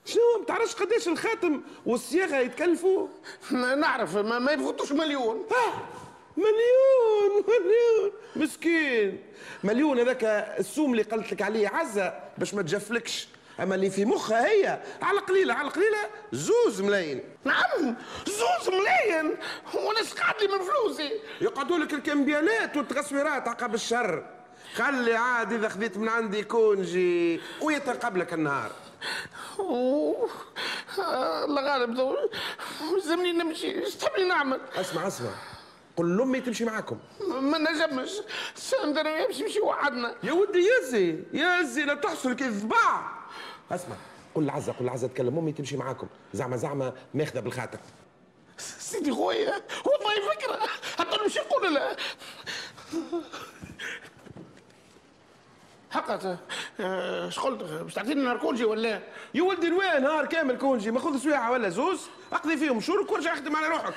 شنو 0.06 0.22
ما 0.40 0.46
تعرفش 0.46 0.76
قداش 0.76 1.08
الخاتم 1.08 1.62
والصياغة 1.86 2.36
يتكلفوا؟ 2.36 3.08
نعرف 3.52 4.18
ما, 4.18 4.40
ما 4.40 4.52
يفوتوش 4.52 4.92
مليون. 4.92 5.46
ها 5.52 5.86
مليون 6.38 7.44
مليون. 7.48 8.12
مسكين. 8.36 9.24
مليون 9.64 10.00
هذاك 10.00 10.24
السوم 10.60 10.92
اللي 10.92 11.04
قلت 11.04 11.32
لك 11.34 11.42
عليه 11.42 11.68
عزة 11.68 12.14
باش 12.38 12.54
ما 12.54 12.62
تجفلكش. 12.62 13.28
أما 13.60 13.76
اللي 13.76 13.90
في 13.90 14.06
مخها 14.06 14.46
هي. 14.46 14.82
على 15.02 15.20
قليلة 15.20 15.54
على 15.54 15.70
قليلة 15.70 15.98
زوز 16.32 16.82
ملايين. 16.82 17.24
نعم 17.44 17.96
زوز 18.28 18.74
ملايين. 18.74 19.38
وأنا 19.74 20.00
قعد 20.22 20.42
لي 20.42 20.48
من 20.48 20.64
فلوسي. 20.64 21.12
يقعدوا 21.42 21.78
لك 21.78 21.94
الكمبيالات 21.94 22.78
والتصويرات 22.78 23.48
عقب 23.48 23.74
الشر. 23.74 24.26
خلي 24.76 25.16
عاد 25.16 25.54
إذا 25.54 25.70
خذيت 25.70 25.98
من 25.98 26.10
عندي 26.10 26.44
كونجي 26.44 27.42
ويتقبلك 27.62 28.34
النهار. 28.34 28.72
أوه 29.60 30.30
آه، 31.00 31.46
الله 31.46 31.62
غالب 31.62 32.18
لازمني 32.94 33.32
نمشي. 33.32 33.84
إيش 33.84 33.96
تحبني 33.96 34.28
نعمل؟ 34.28 34.62
اسمع 34.76 35.08
اسمع. 35.08 35.30
قل 35.98 36.18
لأمي 36.18 36.42
تمشي 36.42 36.66
معاكم. 36.66 36.98
ما 37.28 37.58
نجمش. 37.58 38.12
سند 38.56 38.98
أنا 38.98 39.12
وياه 39.12 39.28
باش 39.28 39.42
نمشي 39.42 39.60
وحدنا 39.60 40.16
يا 40.24 40.34
ودي 40.34 40.68
يزي 40.68 41.24
يزي 41.34 41.84
لا 41.84 41.94
تحصل 41.94 42.34
كي 42.34 42.46
الضباع 42.46 43.25
أسمع 43.72 43.96
قل 44.36 44.50
عزة 44.50 44.74
قل 44.74 44.90
عزة 44.90 45.08
تكلم 45.08 45.38
أمي 45.38 45.52
تمشي 45.52 45.78
معاكم. 45.78 46.08
زعما 46.34 46.58
زعما 46.58 46.94
ماخذة 47.14 47.40
بالخاطر. 47.40 47.80
سيدي 48.58 49.12
خويا 49.12 49.62
والله 49.86 50.34
فكرة. 50.34 50.60
حتى 50.98 51.18
نمشي 51.24 51.40
نقول 51.40 51.74
لا 51.74 51.96
حقا 55.92 56.38
آه، 56.80 57.28
اش 57.28 57.40
قلت 57.40 57.64
باش 57.64 57.94
تعطيني 57.94 58.24
نهار 58.24 58.38
كونجي 58.38 58.66
ولا؟ 58.66 59.02
يا 59.34 59.42
ولدي 59.42 59.70
نهار 59.70 60.26
كامل 60.26 60.58
كونجي. 60.58 60.92
ما 60.92 61.00
خذ 61.00 61.18
سويعه 61.18 61.52
ولا 61.52 61.70
زوز؟ 61.70 62.02
اقضي 62.36 62.58
فيهم. 62.58 62.82
شهور 62.82 63.12
وارجع 63.12 63.34
اخدم 63.34 63.56
على 63.56 63.68
روحك؟ 63.68 63.94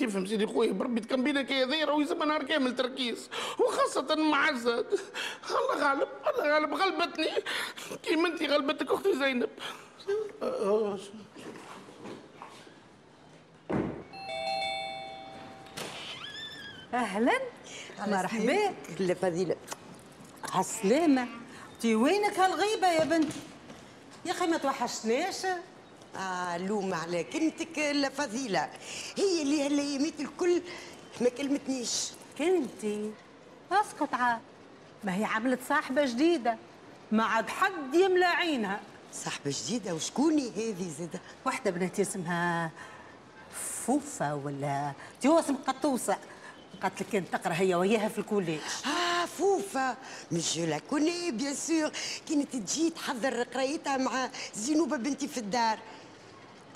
تفهم 0.00 0.26
سيدي 0.26 0.46
خويا 0.46 0.72
بربي 0.72 1.00
تكمبينا 1.00 1.42
كي 1.42 1.64
ضيرة 1.64 1.92
ويسمى 1.92 2.26
نهار 2.26 2.42
كامل 2.42 2.76
تركيز. 2.76 3.28
وخاصة 3.58 4.14
مع 4.14 4.48
الله 4.48 4.84
غالب 5.76 6.08
الله 6.28 6.54
غالب 6.54 6.74
غلبتني. 6.74 7.30
كيما 8.02 8.28
انت 8.28 8.42
غلبتك 8.42 8.90
أختي 8.90 9.18
زينب. 9.18 9.50
أهلا. 16.94 17.40
مرحبا. 18.06 18.74
لا 19.00 19.14
فضيلة. 19.14 19.56
عالسلامة 20.54 21.28
تي 21.80 21.94
وينك 21.94 22.38
هالغيبة 22.38 22.88
يا 22.92 23.04
بنتي؟ 23.04 23.40
يا 24.26 24.32
أخي 24.32 24.46
ما 24.46 24.56
توحشتناش 24.56 25.46
آه 26.16 26.56
لوم 26.56 26.94
على 26.94 27.24
كلمتك 27.24 27.78
لا 27.78 28.08
فضيلة. 28.08 28.70
هي 29.16 29.42
اللي 29.42 29.66
هالايامات 29.66 30.20
الكل 30.20 30.62
ما 31.20 31.28
كلمتنيش. 31.28 32.08
كنتي 32.38 33.10
اسكت 33.72 34.14
عاد. 34.14 34.40
ما 35.04 35.16
هي 35.16 35.24
عملت 35.24 35.60
صاحبة 35.68 36.04
جديدة. 36.04 36.56
ما 37.12 37.24
عاد 37.24 37.48
حد 37.48 37.94
يملى 37.94 38.24
عينها. 38.24 38.80
صاحبة 39.12 39.54
جديدة؟ 39.64 39.94
وشكوني 39.94 40.50
هذه 40.50 40.90
زادة 40.98 41.20
واحدة 41.46 41.70
بنتي 41.70 42.02
اسمها 42.02 42.70
فوفا 43.86 44.32
ولا 44.32 44.92
تواسم 45.22 45.56
قطوسة 45.56 46.16
قالت 46.82 47.02
لك 47.02 47.08
كانت 47.08 47.32
تقرأ 47.32 47.54
هي 47.54 47.74
وياها 47.74 48.08
في 48.08 48.18
ال 48.18 48.23
collège. 48.23 48.60
آه 48.86 49.26
فوفا. 49.26 49.96
مش 50.32 50.58
لا 50.58 50.78
كوني 50.78 51.30
بيان 51.30 51.54
سور 51.54 51.90
كانت 52.28 52.56
تجي 52.56 52.90
تحضر 52.90 53.42
قرايتها 53.42 53.96
مع 53.96 54.30
زينوبة 54.54 54.96
بنتي 54.96 55.28
في 55.28 55.38
الدار. 55.38 55.78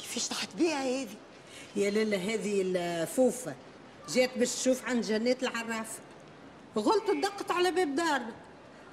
كيفاش 0.07 0.29
طاحت 0.29 0.57
بيها 0.57 0.83
هذه؟ 0.83 1.17
يا 1.77 1.91
لالا 1.91 2.17
هذه 2.17 2.63
الفوفة 2.65 3.55
جات 4.09 4.39
باش 4.39 4.55
تشوف 4.55 4.85
عند 4.85 5.05
جنات 5.05 5.43
العراف. 5.43 5.99
غلطت 6.77 7.11
دقت 7.23 7.51
على 7.51 7.71
باب 7.71 7.95
دارنا. 7.95 8.33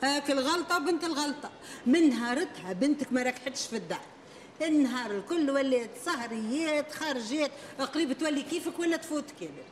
هاك 0.03 0.31
الغلطة 0.31 0.77
بنت 0.77 1.03
الغلطة. 1.03 1.51
من 1.85 2.09
نهارتها 2.09 2.73
بنتك 2.73 3.13
ما 3.13 3.23
ركحتش 3.23 3.67
في 3.67 3.75
الدار. 3.75 4.01
النهار 4.61 5.11
الكل 5.11 5.49
ولات 5.49 5.89
سهريات 6.05 6.91
خارجات 6.91 7.51
قريب 7.93 8.13
تولي 8.13 8.41
كيفك 8.41 8.79
ولا 8.79 8.97
تفوت 8.97 9.25
كامل؟ 9.39 9.63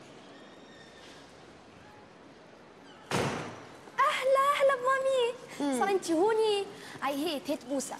أهلا 3.99 4.41
أهلا 4.55 4.75
ب 4.75 4.93
mamie 4.93 5.79
صار 5.79 5.89
انت 5.89 6.11
هوني 6.11 6.65
أي 7.07 7.25
هيت 7.25 7.49
هيت 7.51 7.65
بوسه 7.65 7.95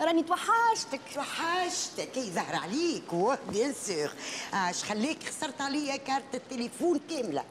راني 0.00 0.22
توحشتك. 0.22 1.00
توحشتك. 1.14 2.16
اي 2.16 2.30
زهر 2.30 2.54
عليك. 2.56 3.12
واه 3.12 3.38
bien 3.50 3.72
sûr. 3.72 4.10
اش 4.54 4.84
خليك؟ 4.84 5.22
خسرت 5.24 5.60
عليا 5.60 5.96
كارت 5.96 6.34
التليفون 6.34 7.00
كاملة. 7.10 7.44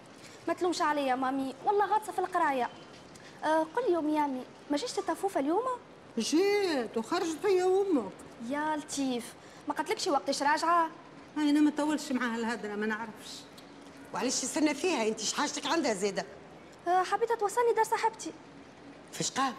ما 0.48 0.54
تلومش 0.54 0.82
عليا 0.82 1.16
mamie. 1.16 1.56
والله 1.66 1.86
غاطسة 1.86 2.12
في 2.12 2.20
القراية. 2.20 2.70
آه 3.44 3.64
قل 3.76 3.88
لي 3.88 3.94
يوم 3.94 4.10
يا 4.10 4.15
mamie 4.15 4.44
ما 4.72 4.78
جاتش 4.78 4.92
tata 4.92 5.19
فوفا 5.19 5.40
اليوم؟ 5.40 5.64
جيت 6.20 6.98
وخرجت 6.98 7.46
هي 7.46 7.64
وامك 7.64 8.12
يا 8.50 8.76
لطيف. 8.78 9.34
ما 9.68 9.74
قالتلكش 9.74 10.08
وقتاش 10.08 10.44
راجعة؟ 10.44 10.90
أنا 11.38 11.60
ما 11.60 11.72
طولش 11.78 12.12
معاها 12.12 12.36
الهدرة 12.36 12.76
ما 12.76 12.86
نعرفش. 12.86 13.32
وعلاش 14.14 14.42
تستنى 14.42 14.74
فيها؟ 14.74 15.08
أنت 15.08 15.20
شحاجتك 15.20 15.66
عندها 15.66 15.94
زاده 15.94 16.26
آه 16.88 17.04
حبيت 17.04 17.32
توصلني 17.32 17.74
دار 17.76 17.84
صاحبتي 17.84 18.32
فاش 19.14 19.32
قام 19.32 19.54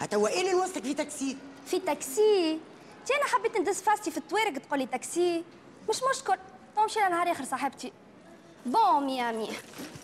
هتوا 0.00 0.28
إيه 0.28 0.40
اللي 0.40 0.52
نوصلك 0.52 0.82
في 0.82 0.94
تاكسي؟ 0.94 1.36
في 1.66 1.78
تاكسي. 1.80 2.60
تي 3.06 3.14
أنا 3.16 3.24
حبيت 3.24 3.56
ندس 3.56 3.82
فاستي 3.82 4.10
في 4.10 4.18
الطوارق 4.18 4.58
تقول 4.58 4.78
لي 4.78 4.86
تاكسي. 4.86 5.44
مش 5.90 6.00
مشكل. 6.10 6.38
نمشي 6.78 7.00
لنهار 7.00 7.32
اخر 7.32 7.44
صاحبتي. 7.44 7.92
bon 8.66 9.06
mamie 9.06 9.48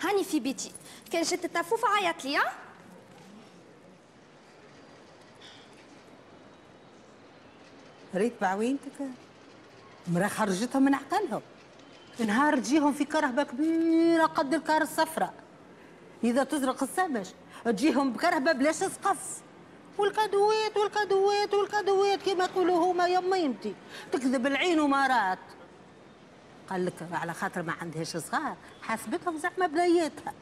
هاني 0.02 0.25
في 0.25 0.40
بيتي. 0.40 0.73
كان 1.12 1.23
جت 1.23 1.45
tata 1.44 1.70
فوفا 1.70 1.88
عيط 1.88 2.25
لي 2.25 2.37
ها؟ 2.37 2.52
ريت 8.14 8.33
بعوينتك. 8.40 8.93
مرا 10.09 10.29
خرجتها 10.29 10.79
من 10.79 10.95
عقلهم. 10.95 11.43
نهار 12.26 12.59
تجيهم 12.59 12.93
في 12.93 13.05
كرهبة 13.05 13.43
كبيرة 13.43 14.26
قد 14.26 14.55
الكار 14.55 14.83
الصفراء. 14.83 15.35
إذا 16.25 16.45
تزرق 16.45 16.83
السمش 16.83 17.29
تجيهم 17.64 18.12
بكرهبة 18.12 18.52
بلاش 18.52 18.75
سقف 18.75 19.40
والكادوات 20.00 20.76
والكادوات 20.76 21.54
والكادوات 21.54 22.23
كما 22.23 22.45
يقولوا 22.45 22.92
هما 22.92 23.09
يا 23.09 23.21
ميمتي 23.21 23.75
تكذب 24.12 24.47
العين 24.47 24.80
ومرات 24.80 25.38
قال 26.71 26.87
لك 26.87 26.95
على 27.12 27.35
خاطر 27.35 27.62
ما 27.62 27.73
عندهاش 27.73 28.16
صغار. 28.16 28.57
حاسبتهم 28.83 29.38
زعما 29.38 29.66
بنياتها 29.66 30.33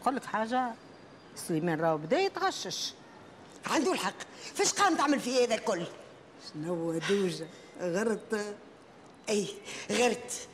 نقول 0.00 0.16
لك 0.16 0.24
حاجة؟ 0.24 0.72
سليمان 1.36 1.80
راهو 1.80 1.98
بدأ 1.98 2.18
يتغشش. 2.18 2.92
عنده 3.66 3.92
الحق. 3.92 4.14
فاش 4.54 4.72
قام 4.72 4.96
تعمل 4.96 5.20
في 5.20 5.44
هذا 5.44 5.54
الكل؟ 5.54 5.86
شنو 6.52 6.92
دوجة؟ 6.92 7.46
غرت. 7.80 8.56
أي 9.28 9.48
غرت. 9.90 10.48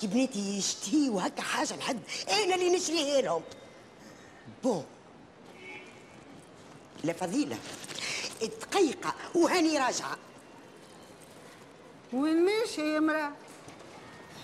كي 0.00 0.06
بنيتي 0.06 0.58
يشتهي 0.58 1.08
وهكا 1.08 1.42
حاجة 1.42 1.76
لحد 1.76 2.00
أنا 2.28 2.54
اللي 2.54 2.76
نشريها 2.76 3.20
لهم. 3.20 3.42
بون. 4.62 4.84
لا 7.04 7.12
فضيلة. 7.12 7.56
دقيقه 8.42 9.14
وهاني 9.34 9.78
راجعه 9.78 10.16
وين 12.12 12.44
ماشي 12.44 12.94
يا 12.94 13.00
مراه 13.00 13.30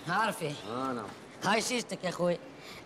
عارفة 0.09 0.53
أنا 0.69 1.05
هاي 1.45 1.61
شيشتك 1.61 2.05
يا 2.05 2.09
أخوي. 2.09 2.39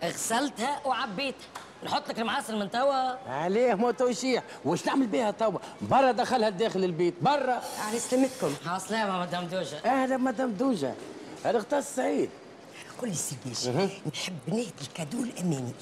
غسلتها 0.03 0.81
وعبيتها. 0.85 1.47
نحط 1.83 2.09
لك 2.09 2.19
المعسل 2.19 2.59
من 2.59 2.71
توا. 2.71 3.29
عليه 3.29 3.73
ما 3.73 3.91
توشيح. 3.91 4.43
واش 4.65 4.85
نعمل 4.85 5.07
بها 5.07 5.31
توا؟ 5.31 5.59
برا 5.81 6.11
دخلها 6.11 6.49
داخل 6.49 6.83
البيت. 6.83 7.13
برا. 7.21 7.61
على 7.87 7.99
سلامتكم 7.99 8.53
عسلامة 8.65 9.21
مدام 9.21 9.45
دوجة. 9.45 9.77
أهلا 9.85 10.17
مدام 10.17 10.51
دوجة. 10.51 10.93
هذا 11.45 11.57
اختار 11.57 11.81
سعيد 11.81 12.29
قولي 12.99 13.13
سي 13.15 13.35
باشا 13.45 13.89
نحب 14.13 14.33
نهدي 14.47 14.71
ال 14.81 14.87
cadeau 14.87 15.23
لاماني 15.23 15.73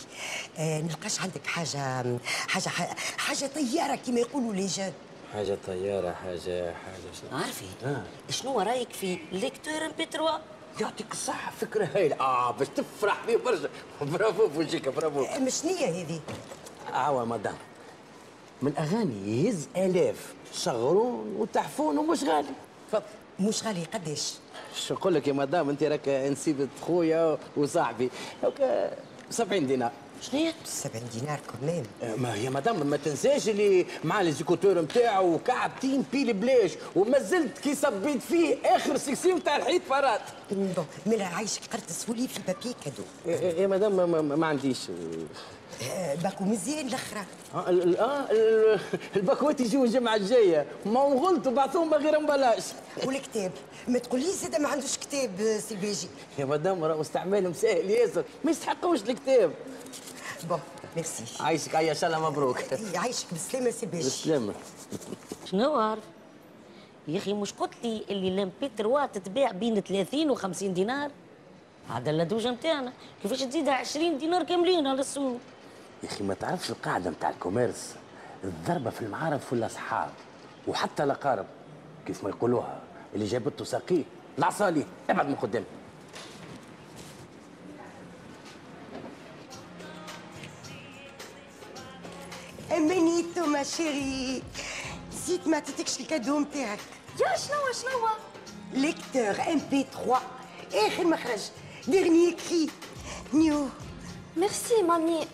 آه 0.57 0.81
نلقاش 0.81 1.21
عندك 1.21 1.45
حاجة 1.47 2.03
حاجة 2.47 2.69
حاجة 3.17 3.45
طيارة 3.55 3.95
كما 3.95 4.19
يقولوا 4.19 4.53
les 4.53 4.65
jeunes 4.65 4.93
حاجة 5.33 5.57
طيارة 5.67 6.11
حاجة 6.11 6.73
حاجة 6.73 7.11
شنو؟ 7.21 7.37
عارفة 7.37 7.65
آه. 7.85 8.03
شنو 8.29 8.59
رأيك 8.61 8.93
في 8.93 9.17
lecteur 9.31 9.85
MP 9.85 10.05
3 10.11 10.41
يعطيك 10.81 11.11
الصحة 11.11 11.51
فكرة 11.61 11.89
هايلة. 11.95 12.15
آه 12.19 12.51
باش 12.51 12.67
تفرح 12.75 13.23
فيه 13.25 13.37
برشا. 13.37 13.69
برافو 14.11 14.49
فوجيكا 14.49 14.91
برافو. 14.91 15.23
آه 15.23 15.39
مش 15.39 15.65
نية 15.65 15.85
هذه. 15.87 16.19
عوا 16.93 17.25
مدام. 17.25 17.55
من 18.61 18.77
أغاني 18.77 19.43
يهز 19.45 19.67
آلاف 19.77 20.33
شغرون 20.53 21.35
وتحفون 21.37 21.97
ومش 21.97 22.23
غالي. 22.23 22.47
تفضل. 22.89 23.03
مش 23.39 23.63
غالي 23.63 23.83
قداش 23.83 24.33
شو 24.77 24.93
نقول 24.93 25.15
لك 25.15 25.27
يا 25.27 25.33
مدام؟ 25.33 25.69
أنت 25.69 25.83
راك 25.83 26.09
نسيبة 26.09 26.67
خويا 26.81 27.37
وصاحبي. 27.57 28.09
هكا 28.43 28.91
70 29.29 29.67
دينار. 29.67 29.91
شنو 30.21 30.39
هي؟ 30.39 30.53
70 30.65 31.03
دينار 31.19 31.39
كمان 31.39 31.83
آه، 32.03 32.15
ما 32.15 32.33
هي 32.33 32.49
مدام 32.49 32.87
ما 32.87 32.97
تنساش 32.97 33.49
اللي 33.49 33.85
مع 34.03 34.21
ليزيكوتور 34.21 34.81
نتاعو 34.81 35.33
وكعبتين 35.33 36.03
بيلي 36.11 36.33
بلاش 36.33 36.71
وما 36.95 37.19
زلت 37.19 37.57
كي 37.57 37.75
صبيت 37.75 38.21
فيه 38.21 38.55
آخر 38.65 38.97
سكسي 38.97 39.31
نتاع 39.33 39.55
الحيط 39.55 39.81
فرات. 39.89 40.21
bon 40.51 40.73
ملا 41.05 41.25
عايشك 41.25 41.61
قرطسهولي 41.73 42.27
في 42.27 42.39
papier 42.47 42.75
cadeau 42.85 43.03
يا 43.25 43.61
يا 43.61 43.67
مدام 43.67 43.95
ما, 43.97 44.05
ما, 44.05 44.21
ما 44.35 44.47
عنديش. 44.47 44.77
باكو 46.23 46.43
مزيان 46.43 46.87
الأخرى. 46.87 47.25
آه 47.55 47.69
ال- 47.69 47.97
آه، 47.97 48.31
ال- 48.31 48.79
الباكوات 49.15 49.61
يجيو 49.61 49.83
الجمعة 49.83 50.15
الجاية. 50.15 50.65
ما 50.85 50.99
غلطوا 50.99 51.51
بعثوهم 51.51 51.93
غير 51.93 52.19
بلاش 52.25 52.63
والكتاب 53.05 53.51
ما 53.87 53.99
تقوليش 53.99 54.25
زاد 54.27 54.61
ما 54.61 54.69
عندوش 54.69 54.97
كتاب 54.97 55.41
آه، 55.41 55.57
سي 55.57 55.73
الباجي 55.73 56.07
يا 56.39 56.45
مدام 56.45 56.83
راهو 56.83 57.01
استعمالهم 57.01 57.53
سهل 57.53 57.89
ياسر. 57.89 58.23
ما 58.43 58.51
يستحقوش 58.51 59.01
الكتاب. 59.01 59.51
bon 60.49 60.59
merci. 60.95 61.23
عايشك 61.43 61.75
عيا 61.75 61.91
إن 61.91 61.95
شاء 61.97 62.09
الله 62.09 62.29
مبروك. 62.29 62.57
يعيشك 62.93 63.25
بالسلامه 63.31 63.69
سي 63.71 63.85
الباجي 63.85 64.03
بالسلامة 64.03 64.53
شنو 65.45 65.75
عارف؟ 65.75 66.03
يا 67.07 67.17
أخي 67.17 67.33
مش 67.33 67.53
قلت 67.53 67.73
لي 67.83 68.03
اللي 68.09 68.29
لامبي 68.29 68.71
3 68.77 69.05
تتباع 69.05 69.51
بين 69.51 69.81
30 69.81 70.29
و 70.31 70.35
50 70.35 70.73
دينار؟ 70.73 71.11
هذا 71.89 72.09
اللدوجه 72.11 72.51
نتاعنا 72.51 72.93
كيفاش 73.23 73.39
تزيدها 73.43 73.73
20 73.73 74.17
دينار 74.17 74.43
كاملين 74.43 74.87
على 74.87 74.99
السوق؟ 75.01 75.37
يا 76.03 76.09
أخي 76.09 76.23
ما 76.23 76.33
تعرفش 76.33 76.69
القاعدة 76.69 77.09
نتاع 77.09 77.29
الكوميرس؟ 77.29 77.95
الضربة 78.43 78.89
في 78.89 79.01
المعارف 79.01 79.53
والاصحاب 79.53 80.09
وحتى 80.67 81.03
الأقارب 81.03 81.45
كيف 82.07 82.23
ما 82.23 82.29
يقولوها 82.29 82.79
اللي 83.15 83.25
جابته 83.25 83.65
ساقيه. 83.65 84.03
العصالي 84.39 84.85
ابعد 85.09 85.27
من 85.29 85.35
قدام 85.35 85.63
امانيتو 92.71 93.45
ma 93.45 93.63
chérie 93.63 94.43
نسيت 95.13 95.47
ما 95.47 95.57
عطيتكش 95.57 95.99
ال 95.99 96.05
cadeau 96.05 96.39
نتاعك 96.39 96.79
يا 97.21 97.37
شنو 97.37 97.71
شنو؟ 97.81 98.07
lecteur 98.73 99.53
MP 99.53 99.85
3 99.93 100.21
آخر 100.87 101.03
ما 101.07 101.13
خرج. 101.13 101.41
dernier 101.87 102.31
cri 102.31 102.69
نيو 103.33 103.67
merci 104.37 104.81
mamie 104.83 105.27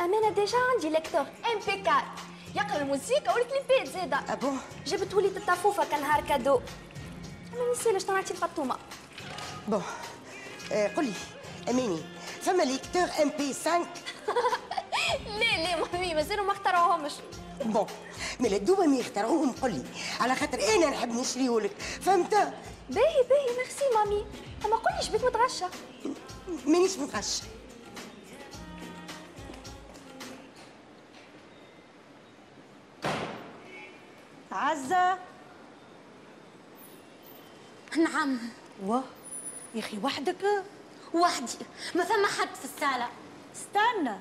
امانه 0.00 0.30
déjà 0.30 0.58
عندي 0.74 0.88
lecteur 0.90 1.20
MP 1.20 1.72
4 1.72 2.14
يقرا 2.56 2.76
الموسيقى 2.82 3.34
والكليبات 3.34 3.88
زاده 3.94 4.32
ah 4.32 4.42
bon 4.42 4.58
جبت 4.86 5.14
وليد 5.14 5.36
tata 5.36 5.63
فوفا 5.63 5.84
كنهار 5.84 6.20
cadeau 6.28 6.60
أنا 7.52 7.72
نسيلش 7.72 8.04
نعطي 8.04 8.30
الفطومه 8.30 8.76
bon 9.68 9.82
آه 10.72 10.88
قولي 10.96 11.12
اماني 11.70 11.98
فما 12.42 12.62
lecteur 12.62 13.08
MP 13.22 13.54
5 13.54 13.78
لا 15.26 15.62
لا 15.62 15.76
mamie 15.92 16.14
مازالوا 16.14 16.44
ما 16.46 16.52
اخترعوهمش 16.52 17.12
bon 17.64 17.86
mais 18.40 18.56
الدوب 18.56 18.86
ما 18.86 19.00
يخترعوهم 19.00 19.52
قولي 19.52 19.82
على 20.20 20.34
خاطر 20.34 20.58
أنا 20.76 20.90
نحب 20.90 21.08
نشريهولك 21.14 21.72
فهمت 22.00 22.34
باهي 22.90 23.22
باهي 23.28 23.56
merci 23.58 23.84
mamie 23.94 24.24
اما 24.64 24.76
قوليش 24.76 25.08
بيك 25.08 25.24
متغشى 25.24 25.64
مانيش 26.66 26.96
متغشة 26.98 27.42
عزة 34.54 35.18
نعم. 37.96 38.38
واه 38.82 39.02
يا 39.74 39.80
أخي 39.80 39.98
وحدك؟ 40.02 40.64
وحدي. 41.14 41.58
ما 41.94 42.04
ثم 42.04 42.26
حد 42.26 42.54
في 42.54 42.64
الصالة 42.64 43.08
استنى. 43.56 44.16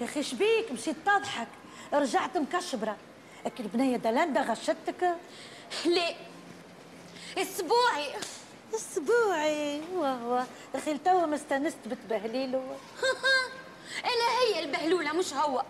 يا 0.00 0.04
أخي 0.04 0.22
شبيك 0.22 0.72
مشيت 0.72 0.96
تضحك. 1.06 1.48
رجعت 1.92 2.36
مكشبرة. 2.36 2.96
أكل 3.46 3.64
البنية 3.64 3.96
دلندا 3.96 4.40
غشتك؟ 4.40 5.16
لا 5.86 6.14
أسبوعي. 7.38 8.10
أسبوعي؟ 8.74 9.80
واه 9.94 10.26
واه 10.26 10.46
أخي 10.74 10.98
توا 10.98 11.26
ما 11.26 11.36
استانست 11.36 11.78
بتبهليلو 11.86 12.58
أنا 14.10 14.40
هي 14.40 14.64
البهلولة 14.64 15.12
مش 15.12 15.34
هو. 15.34 15.64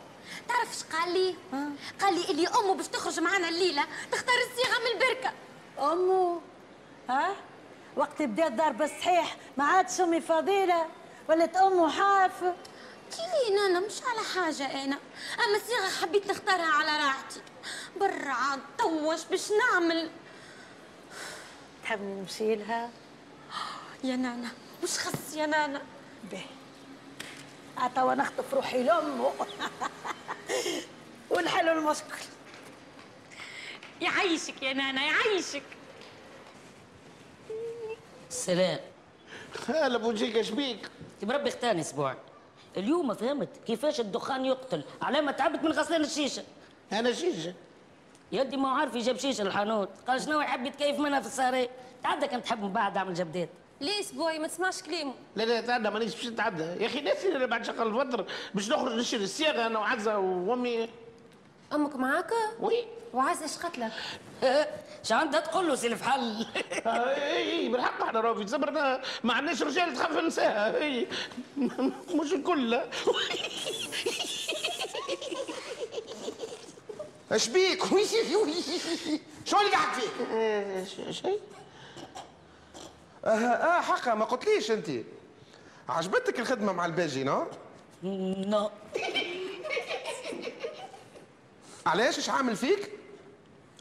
تعرف 0.48 0.68
إيش 0.72 0.82
قال 1.00 1.14
لي؟ 1.14 1.36
قال 2.00 2.14
لي 2.14 2.30
اللي 2.30 2.48
أمه 2.48 2.74
باش 2.74 2.88
تخرج 2.88 3.20
معنا 3.20 3.48
الليلة 3.48 3.84
تختار 4.12 4.34
الصيغة 4.50 4.78
من 4.78 5.02
البركة. 5.02 5.32
امه 5.78 6.40
ها؟ 7.08 7.36
وقت 7.96 8.22
بدات 8.22 8.52
ضرب 8.52 8.82
الصحيح 8.82 9.36
ما 9.56 9.64
عادش 9.64 10.00
أمي 10.00 10.20
فضيله 10.20 10.86
ولات 11.28 11.56
أمه 11.56 11.90
حاف. 11.90 12.54
كيلين 13.10 13.58
أنا 13.58 13.80
مش 13.80 13.94
على 14.02 14.20
حاجة 14.34 14.84
أنا. 14.84 14.98
أما 15.44 15.56
الصيغه 15.56 16.00
حبيت 16.02 16.30
نختارها 16.30 16.72
على 16.72 17.04
راحتي. 17.06 17.40
برا 18.00 18.32
عاد 18.32 18.60
طوش 18.78 19.24
باش 19.24 19.50
نعمل. 19.50 20.10
تحب 21.82 22.00
نمشي 22.02 22.54
لها؟ 22.54 22.90
يا 24.04 24.16
نانا 24.16 24.48
مش 24.82 24.98
خص 24.98 25.34
يا 25.34 25.46
نانا. 25.46 25.82
توا 27.94 28.14
نخطف 28.14 28.54
روحي 28.54 28.82
لأمه. 28.82 29.30
ونحلوا 31.30 31.74
المشكل. 31.74 32.24
يعيشك 34.00 34.62
يا 34.62 34.72
نانا 34.72 35.02
يعيشك 35.02 35.62
السلام 38.30 38.78
خالب 39.54 40.04
وجهك 40.04 40.42
شبيك 40.42 40.90
بربي 41.22 41.48
اختاني 41.48 41.80
أسبوع. 41.80 42.14
اليوم 42.76 43.14
فهمت 43.14 43.48
كيفاش 43.66 44.00
الدخان 44.00 44.44
يقتل 44.44 44.84
على 45.02 45.20
ما 45.20 45.32
تعبت 45.32 45.64
من 45.64 45.72
غسلان 45.72 46.00
الشيشة. 46.00 46.42
أنا 46.92 47.12
شيشة. 47.12 47.54
يدي 48.32 48.56
ما 48.56 48.68
عارف 48.68 48.94
يجيب 48.94 49.16
شيشة 49.18 49.44
للحانوت. 49.44 49.88
قال 50.08 50.22
شنو 50.22 50.40
يحب 50.40 50.66
يتكيف 50.66 50.98
منها 50.98 51.20
في 51.20 51.26
السهرة 51.26 51.68
تعدى 52.02 52.26
كان 52.26 52.42
تحب 52.42 52.62
من 52.62 52.72
بعد 52.72 52.96
أعمل 52.96 53.14
جبدات. 53.14 53.48
ليه 53.84 54.00
اسبوعي 54.00 54.38
ما 54.38 54.48
تسمعش 54.48 54.82
كلامه 54.82 55.14
لا 55.36 55.42
لا 55.42 55.60
تعدى 55.60 55.90
مانيش 55.90 56.14
باش 56.14 56.26
نتعدى. 56.26 56.62
يا 56.62 56.86
أخي 56.86 57.00
ناسي 57.00 57.36
أنا 57.36 57.46
بعد 57.46 57.64
شغل 57.64 58.00
الفطر 58.00 58.26
باش 58.54 58.68
نخرج 58.68 58.92
نشري 58.92 59.24
الصياغة 59.24 59.66
أنا 59.66 59.78
وعزه 59.78 60.18
وأمي. 60.18 60.88
أمك 61.72 61.96
معاك؟ 61.96 62.30
وي. 62.60 62.84
وعايز 63.14 63.42
إيش 63.42 63.56
قتلك؟ 63.58 63.92
شو 65.02 65.14
عندها 65.14 65.40
تقول 65.40 65.68
له 65.68 65.74
سلف 65.74 66.02
حل؟ 66.02 66.46
إي 66.86 67.50
إي 67.60 67.68
بالحق 67.68 68.02
إحنا 68.02 68.20
راهو 68.20 68.34
في 68.34 68.46
صبرنا. 68.46 69.02
ما 69.24 69.34
عندناش 69.34 69.62
رجال 69.62 69.94
تخاف 69.94 70.18
نساها 70.18 70.78
إي. 70.82 71.06
مش 72.22 72.32
الكل. 72.32 72.74
اش 77.32 77.48
بيك؟ 77.48 77.84
شو 79.44 79.60
اللي 79.60 79.70
قاعد 79.72 79.88
فيك؟ 80.00 80.10
شيء 81.10 81.40
آه, 83.24 83.28
آه 83.28 83.80
حقا 83.80 84.14
ما 84.14 84.24
قلتليش 84.24 84.70
أنت. 84.70 84.90
عجبتك 85.88 86.40
الخدمة 86.40 86.72
مع 86.72 86.86
الباجي 86.86 87.24
non؟ 87.24 87.46
non. 88.02 88.70
علاش؟ 91.86 92.16
إيش 92.16 92.30
عامل 92.30 92.56
فيك؟ 92.56 92.90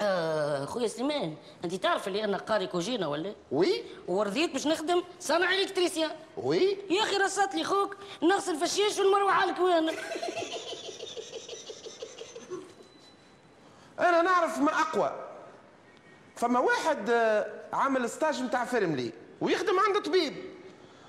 آه 0.02 0.66
خويا 0.66 0.88
سليمان 0.88 1.36
أنت 1.64 1.76
تعرف 1.76 2.08
اللي 2.08 2.24
أنا 2.24 2.38
قاري 2.38 2.68
كوجينه 2.68 3.10
ولا؟ 3.10 3.36
oui؟ 3.52 3.84
ورضيت 4.08 4.52
باش 4.54 4.68
نخدم 4.68 5.04
صانع 5.20 5.54
électricien 5.54 6.12
oui؟ 6.38 6.78
يا 6.90 7.04
أخي 7.04 7.18
رصت 7.18 7.56
لي 7.56 7.64
خوك 7.64 7.98
نغسل 8.24 8.58
ونمروح 9.00 9.42
على 9.42 9.52
الكوان. 9.52 9.90
أنا 14.00 14.22
نعرف 14.22 14.58
من 14.58 14.70
أقوى. 14.70 15.12
فما 16.36 16.60
واحد 16.60 17.10
آه، 17.10 17.48
عامل 17.74 18.10
ستاج 18.10 18.42
نتاع 18.42 18.66
فيرملي 18.66 19.12
ويخدم 19.44 19.80
عند 19.80 20.02
طبيب. 20.06 20.34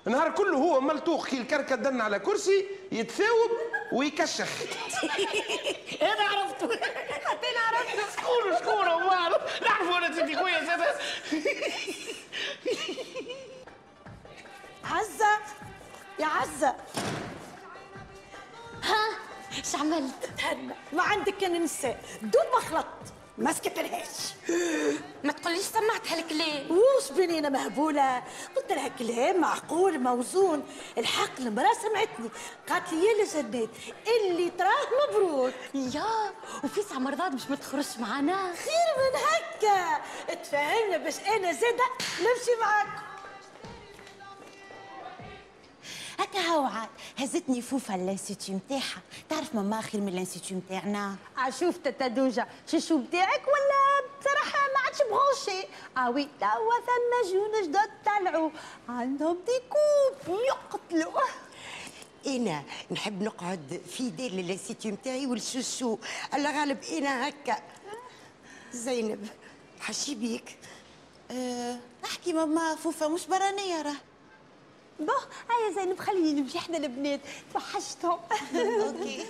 نهار 0.06 0.30
كله 0.30 0.56
هو 0.56 0.80
ملتوق 0.80 1.26
كي 1.26 1.38
الكركة 1.38 1.74
دن 1.76 2.00
على 2.00 2.18
كرسي 2.18 2.66
يتثاوب 2.92 3.50
ويكشخ. 3.92 4.48
أنا 6.02 6.24
عرفته. 6.24 6.76
حتى 7.24 7.46
أنا 7.50 7.60
عرفته. 7.78 8.22
شكون 8.22 8.56
شكون 8.58 8.86
هو؟ 8.88 9.10
نعرفوا 9.62 9.98
أنا 9.98 10.14
سيدي 10.16 10.36
خويا 10.36 10.64
زاد 10.64 10.80
عزة 14.84 15.38
يا 16.18 16.26
عزة. 16.26 16.74
ها 18.82 19.18
إيش 19.58 19.74
عملت؟ 19.74 20.30
تهنى 20.38 20.74
ما 20.92 21.02
عندك 21.02 21.36
كان 21.36 21.62
نساء 21.64 22.04
دوب 22.22 22.42
ما 22.54 22.60
خلطت 22.60 23.12
ما 23.38 23.52
سكتلهاش. 23.52 24.34
ما 25.24 25.32
تقوليش 25.32 25.62
سمعتها 25.62 26.18
الكلام 26.18 26.70
وش 26.70 27.12
بنينة 27.16 27.48
مهبولة؟ 27.48 28.22
قلت 28.56 28.72
لها 28.72 28.88
كلام 28.88 29.40
معقول 29.40 29.98
موزون. 29.98 30.66
الحق 30.98 31.40
المرأة 31.40 31.72
سمعتني. 31.82 32.30
قالت 32.68 32.92
لي 32.92 33.04
يا 33.06 33.24
لجنات 33.24 33.68
اللي 34.06 34.50
تراه 34.50 34.86
مبروك. 35.08 35.52
يا 35.74 36.32
وفي 36.64 36.94
مرضات 36.94 37.32
مش 37.32 37.50
ما 37.50 37.56
تخرجش 37.56 37.96
معانا؟ 37.98 38.52
خير 38.54 38.94
من 38.98 39.20
هكا. 39.20 40.00
تفهمنا 40.34 40.96
باش 40.96 41.18
أنا 41.18 41.52
زادة 41.52 41.84
نمشي 42.20 42.60
معاكم. 42.60 43.13
هكا 46.18 46.38
هو 46.40 46.64
عاد 46.64 46.88
هزتني 47.18 47.62
فوفا 47.62 47.94
الانستيتو 47.94 48.52
نتاعها 48.52 49.02
تعرف 49.28 49.54
ماما 49.54 49.80
خير 49.80 50.00
من 50.00 50.08
الانستيتو 50.08 50.54
نتاعنا 50.54 51.16
أشوف 51.38 51.76
تتا 51.76 52.06
دوجا 52.06 52.46
شو 52.78 52.98
بتاعك 52.98 53.42
ولا 53.46 54.08
بصراحة 54.20 54.58
ما 54.74 54.80
عادش 54.84 54.98
بغوشي؟ 54.98 55.66
آه 55.96 56.10
وي 56.10 56.28
توا 56.40 56.74
ثم 56.86 57.32
جون 57.32 57.62
جدد 57.62 57.90
طلعوا 58.06 58.50
عندهم 58.88 59.36
دي 59.46 59.60
كوب 59.70 60.38
يقتلوا 60.38 61.20
إنا 62.26 62.62
نحب 62.90 63.22
نقعد 63.22 63.80
في 63.90 64.10
دير 64.10 64.30
الانستيتو 64.30 64.88
نتاعي 64.88 65.26
والشوشو. 65.26 65.98
الله 66.34 66.60
غالب 66.60 66.84
إنا 66.84 67.28
هكا. 67.28 67.56
زينب 68.72 69.28
حشي 69.80 70.14
بيك. 70.14 70.58
أه 71.30 71.78
احكي 72.04 72.32
ماما 72.32 72.74
فوفا 72.74 73.08
مش 73.08 73.26
برانية 73.26 73.82
راه. 73.82 73.96
بو 75.00 75.12
هيا 75.50 75.74
زينب 75.74 75.98
خليني 75.98 76.40
نمشي 76.40 76.58
إحنا 76.58 76.76
البنات. 76.76 77.20
توحشتهم. 77.52 78.18
OK. 78.54 79.24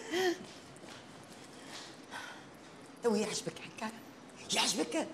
تو 3.05 3.15
يعجبك 3.15 3.53
هكا 3.79 3.91
يعجبك؟ 4.55 5.09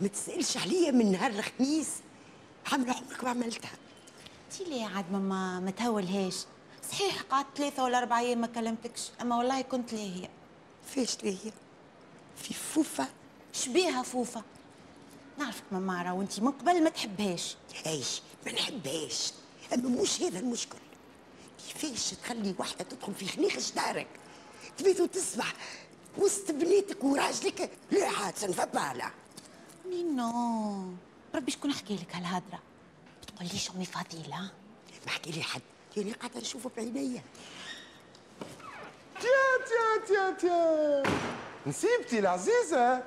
ما 0.00 0.08
تسألش 0.08 0.56
عليا 0.56 0.90
من 0.90 1.12
نهار 1.12 1.30
الخميس. 1.30 1.88
عامله 2.72 2.94
عمرك 2.94 3.24
ما 3.24 3.30
عملتها. 3.30 3.70
انتي 4.52 4.64
ليه 4.64 4.86
عاد 4.86 5.12
ماما 5.12 5.60
ما 5.60 5.70
تهولهاش. 5.70 6.36
صحيح 6.92 7.22
قعدت 7.22 7.46
ثلاثة 7.56 7.84
ولا 7.84 7.98
أربع 7.98 8.18
أيام 8.18 8.40
ما 8.40 8.46
كلمتكش 8.46 9.10
أما 9.20 9.36
والله 9.36 9.62
كنت 9.62 9.92
لاهية 9.92 10.30
فاش 10.86 11.16
ليا 11.24 11.52
في 12.42 12.54
فوفا. 12.54 13.06
شبيها 13.52 14.02
فوفا. 14.02 14.42
نعرفك 15.38 15.64
ماما 15.72 16.02
راه 16.02 16.14
وانتي 16.14 16.40
من 16.40 16.50
قبل 16.50 16.84
ما 16.84 16.90
تحبهاش. 16.90 17.56
إيش؟ 17.86 18.22
ما 18.46 18.52
نحبهاش. 18.52 19.32
أما 19.74 20.02
مش 20.02 20.22
هذا 20.22 20.38
المشكل. 20.38 20.78
كيفاش 21.68 22.10
تخلي 22.10 22.54
واحدة 22.58 22.84
تدخل 22.84 23.14
في 23.14 23.26
خنيخ 23.26 23.72
دارك؟ 23.76 24.06
تبيت 24.78 25.00
وتصبح 25.00 25.52
وسط 26.18 26.50
بنيتك 26.50 27.04
وراجلك؟ 27.04 27.70
لا 27.90 28.08
عاد 28.08 28.36
سنفبالة 28.36 29.10
نينو 29.88 30.94
ربي 31.34 31.50
شكون 31.50 31.72
حكي 31.72 31.94
لك 31.96 32.16
هالهضرة 32.16 32.58
بتقوليش 33.22 33.70
أمي 33.70 33.84
فضيلة 33.84 34.50
ما 35.06 35.12
حكي 35.12 35.30
لي 35.30 35.42
حد. 35.42 35.62
يعني 35.96 36.12
قاعدة 36.12 36.40
نشوفه 36.40 36.70
بعينيا. 36.76 37.22
تيا 39.20 39.66
تيا 39.66 40.06
تيا 40.06 40.30
تيا. 40.30 41.02
نسيبتي 41.66 42.18
العزيزة. 42.18 43.02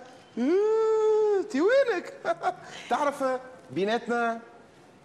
تي 1.42 1.62
وينك؟ 1.62 2.14
تعرف 2.90 3.24
بيناتنا 3.72 4.42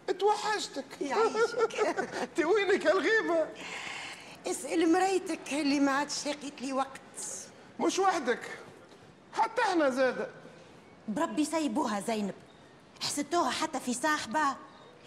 اتوحشتك. 0.08 0.84
يعيشك. 1.00 1.96
تي 2.36 2.44
وينك 2.44 2.86
الغيبة. 2.86 3.46
اسأل 4.46 4.92
مرايتك 4.92 5.52
اللي 5.52 5.80
ما 5.80 5.92
عادش 5.92 6.26
لقيت 6.28 6.62
لي 6.62 6.72
وقت. 6.72 7.00
مش 7.80 7.98
وحدك 7.98 8.40
حتى 9.32 9.62
إحنا 9.62 9.90
زاد. 9.90 10.28
بربي 11.08 11.44
سيبوها 11.44 12.00
زينب. 12.00 12.34
حسدتوها 13.00 13.50
حتى 13.50 13.80
في 13.80 13.94
صاحبة 13.94 14.40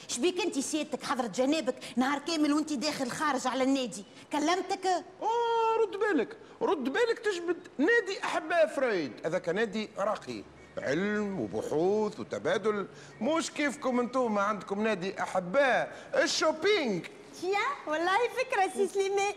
شبيك 0.08 0.42
انت 0.42 0.60
سيادتك 0.60 1.04
حضرت 1.04 1.30
جنابك؟ 1.42 1.76
نهار 1.96 2.20
كامل 2.20 2.54
وانت 2.54 2.74
داخل 2.74 3.12
خارج 3.12 3.48
على 3.48 3.64
النادي. 3.64 4.04
كلمتك؟ 4.32 4.86
آه 5.22 5.82
رد 5.82 6.00
بالك. 6.00 6.38
رد 6.62 6.84
بالك 6.84 7.20
تجبد 7.20 7.58
نادي 7.78 8.24
أحباء 8.24 8.68
فرويد 8.68 9.12
هذاك 9.26 9.50
نادي 9.50 9.90
راقي. 9.98 10.44
علم 10.78 11.40
وبحوث 11.40 12.20
وتبادل. 12.20 12.88
مش 13.22 13.52
كيفكم 13.52 14.00
أنتم 14.00 14.40
عندكم 14.40 14.84
نادي. 14.84 15.22
أحباء 15.22 15.96
ال 16.24 16.32
shopping. 16.32 17.06
يا 17.44 17.92
والله 17.92 18.18
فكرة 18.38 18.70
سي 18.76 18.88
سليمان 18.88 19.34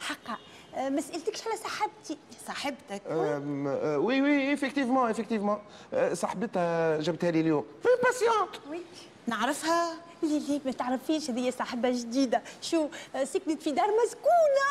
حقا. 0.00 0.36
آه، 0.74 0.88
ما 0.88 1.00
سألتكش 1.00 1.46
على 1.46 1.56
صاحبتي. 1.56 2.18
صاحبتك؟ 2.46 3.02
أم، 3.10 3.66
آه، 3.68 3.98
oui 3.98 4.22
oui 4.22 4.50
effectivement 4.50 5.06
effectivement 5.08 5.58
آه، 5.94 6.14
صاحبتها 6.14 7.00
جبتها 7.00 7.30
لي 7.30 7.40
اليوم. 7.40 7.66
في 7.82 7.88
patiente 8.04 8.66
oui 8.70 8.80
نعرفها؟ 9.26 9.94
لا 10.22 10.28
لا 10.28 10.60
ما 10.64 10.72
تعرفيش 10.72 11.30
هذه 11.30 11.50
صاحبة 11.50 11.90
جديدة. 11.90 12.42
شو 12.62 12.88
آه، 13.14 13.24
سكنت 13.24 13.62
في 13.62 13.70
دار 13.72 13.86
مسكونة. 14.04 14.70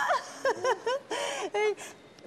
إيه، 1.55 1.75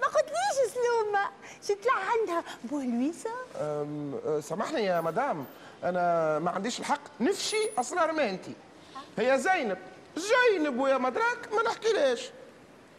ما 0.01 0.07
قلتليش 0.07 0.73
سلومة 0.73 1.29
شتلع 1.63 1.93
عندها 1.93 2.43
بولويسة 2.63 3.29
أم، 3.55 4.19
آه، 4.25 4.39
سامحني 4.39 4.83
يا 4.85 5.01
مدام. 5.01 5.45
أنا 5.83 6.39
ما 6.39 6.51
عنديش 6.51 6.79
الحق. 6.79 7.01
نفشي 7.19 7.69
اسرار 7.77 8.11
مهنتي 8.11 8.53
هي 9.17 9.37
زينب. 9.39 9.77
زينب 10.15 10.79
ويا 10.79 10.97
مدراك 10.97 11.53
ما 11.53 11.63
نحكيلاش 11.63 12.29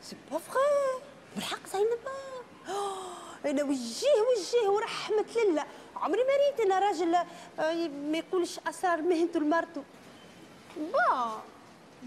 سي 0.03 0.17
با 0.31 0.39
فغي 0.39 1.03
بالحق 1.37 1.67
زينب. 1.73 1.99
أنا 3.47 3.63
وجيه 3.65 4.21
وجيه 4.31 4.69
ورحمة 4.69 5.25
لله. 5.47 5.65
عمري 5.97 6.21
ما 6.25 6.33
ريت 6.47 6.61
أنا 6.67 6.79
راجل 6.79 7.15
آه، 7.15 7.89
ما 7.89 8.19
يقولش 8.19 8.61
أسرار 8.69 9.03
مهنته 9.03 9.41
لمرته 9.41 9.83
bon 10.77 10.93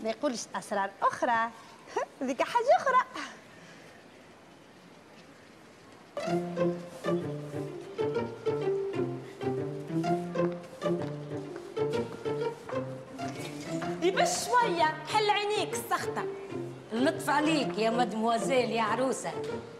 ما 0.03 0.09
يقولش 0.09 0.41
أسرار 0.55 0.91
أخرى. 1.01 1.49
ذيك 2.23 2.41
حاجة 2.41 2.75
أخرى. 2.77 2.97
بس 14.15 14.45
شوية 14.45 14.83
حل 14.83 15.29
عينيك 15.29 15.73
السخطة 15.73 16.23
اللطف 16.93 17.29
عليك 17.29 17.77
يا 17.77 17.89
مدموزيل 17.89 18.71
يا 18.71 18.81
عروسة. 18.81 19.31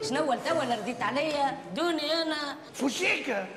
شنو 0.10 0.34
اللي 0.34 0.76
رديت 0.76 1.02
عليا؟ 1.02 1.58
دوني 1.76 2.14
أنا. 2.22 2.56
فوشيكا 2.74 3.48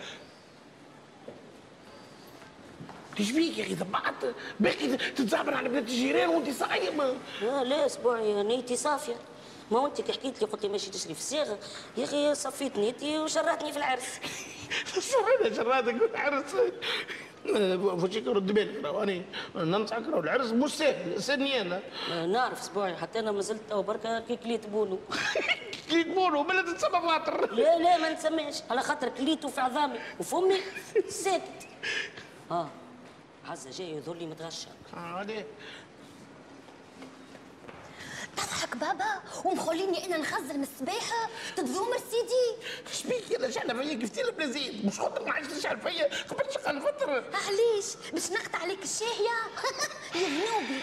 تشبيك 3.17 3.59
يا 3.59 3.65
أخي 3.65 3.75
طبعت 3.75 4.35
باقي 4.61 4.97
تتزعبر 4.97 5.55
على 5.55 5.69
بنات 5.69 5.83
الجيران 5.83 6.29
وانت 6.29 6.51
صايمة. 6.51 7.15
لا 7.43 7.65
لا 7.65 7.87
اسبوعي 7.87 8.43
نيتي 8.43 8.77
صافية. 8.77 9.17
ما 9.71 9.87
انت 9.87 10.01
كي 10.01 10.13
حكيت 10.13 10.43
لي 10.43 10.47
قلت 10.49 10.63
لي 10.63 10.69
ماشي 10.69 10.91
تشري 10.91 11.15
في 11.15 11.21
الصيغة 11.21 11.59
يا 11.97 12.05
أخي 12.05 12.35
صفيت 12.35 12.77
نيتي 12.79 13.19
وشرعتني 13.19 13.73
في 13.73 13.79
العرس. 13.79 14.21
شو 14.95 15.19
هذا 15.45 15.55
شراتك 15.57 16.03
والعرس 16.03 16.55
فوشيكا 18.01 18.33
رد 18.33 18.47
بالك 18.53 18.85
راهو 18.85 19.03
أنا 19.03 19.23
ننصحك 19.57 20.03
راهو 20.09 20.21
العرس 20.21 20.51
مش 20.51 20.71
سهل 20.71 21.23
سني 21.23 21.61
أنا. 21.61 21.83
نعرف 22.27 22.61
اسبوعي 22.61 22.97
حتى 22.97 23.19
أنا 23.19 23.33
ما 23.33 23.41
زلت 23.41 23.61
تو 23.71 23.83
بركة 23.83 24.21
كي 24.21 24.37
كليت 24.37 24.67
بونو. 24.67 24.99
كليت 25.91 26.07
بونو 26.07 26.43
بلا 26.43 26.63
تتسمى 26.63 27.01
خاطر. 27.09 27.55
لا 27.55 27.79
لا 27.79 27.99
ما 27.99 28.13
نسميش 28.13 28.57
على 28.71 28.81
خاطر 28.83 29.09
كليته 29.09 29.49
في 29.49 29.61
عظامي 29.61 29.99
وفمي 30.21 30.61
ساكت. 31.09 31.69
آه 32.51 32.69
عزة 33.49 33.71
جاي 33.71 33.91
يظهر 33.91 34.15
لي 34.17 34.27
متغشى. 34.27 34.69
عليه. 34.95 35.47
تضحك 38.37 38.77
بابا 38.77 39.23
ومخليني 39.45 40.07
إنا 40.07 40.17
نخزن 40.17 40.57
من 40.57 40.63
السباحة 40.63 41.29
تتذومر 41.57 41.97
سيدي 42.11 42.69
شبيك 42.93 43.35
أنا 43.39 43.51
شعلة 43.51 43.75
فيا 43.75 44.31
بلا 44.31 44.47
زيد 44.47 44.87
مش 44.87 45.01
خاطر 45.01 45.25
ما 45.25 45.33
عادش 45.33 45.47
تشعل 45.49 45.81
فيا. 45.81 46.05
قبل 46.25 46.53
شقال 46.55 46.81
فترة 46.81 47.13
علاش 47.47 47.87
باش 48.13 48.31
نقطع 48.31 48.59
عليك 48.59 48.83
الشاهية. 48.83 49.37
يا 50.15 50.29
ذنوبي. 50.29 50.81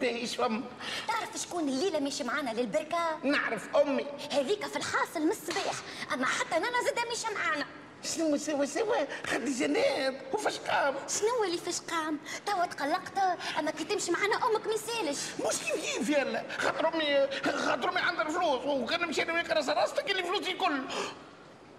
باهيش 0.00 0.36
فم؟ 0.36 0.64
تعرف 1.08 1.36
شكون 1.36 1.68
الليلة 1.68 1.98
ماشي 2.00 2.24
معانا 2.24 2.50
للبركة؟ 2.50 3.18
نعرف 3.24 3.76
أمي. 3.76 4.06
هذيك 4.30 4.66
في 4.66 4.76
الحاصل 4.76 5.20
من 5.20 5.30
الصباح. 5.30 5.74
أما 6.14 6.26
حتى 6.26 6.56
أنا 6.56 6.66
زاد 6.84 7.08
ماشي 7.08 7.34
معانا. 7.34 7.66
شنو 8.04 8.36
سوا 8.36 8.64
سوا؟ 8.64 8.96
خدي 9.26 9.52
جناب 9.58 10.20
وفاش 10.32 10.58
قام؟ 10.58 10.94
شنو 11.08 11.44
اللي 11.44 11.58
فاش 11.58 11.80
قام؟ 11.80 12.18
توا 12.46 12.66
تقلقت 12.66 13.18
أما 13.58 13.70
كي 13.70 13.84
تمشي 13.84 14.10
معنا 14.10 14.36
أمك 14.36 14.66
ما 14.66 14.72
يسالش. 14.74 15.18
مش 15.46 15.58
كيف 15.58 15.96
كيف 15.96 16.08
يلا؟ 16.10 16.44
خاطر 16.58 16.94
امي 16.94 17.28
خاطر 17.52 17.88
أمي 17.88 18.00
عندها 18.00 18.22
الفلوس 18.22 18.60
وكان 18.66 19.08
مشينا 19.08 19.42
نقرا 19.42 19.74
راسك 19.74 20.10
اللي 20.10 20.22
فلوسي 20.22 20.52
كل 20.52 20.80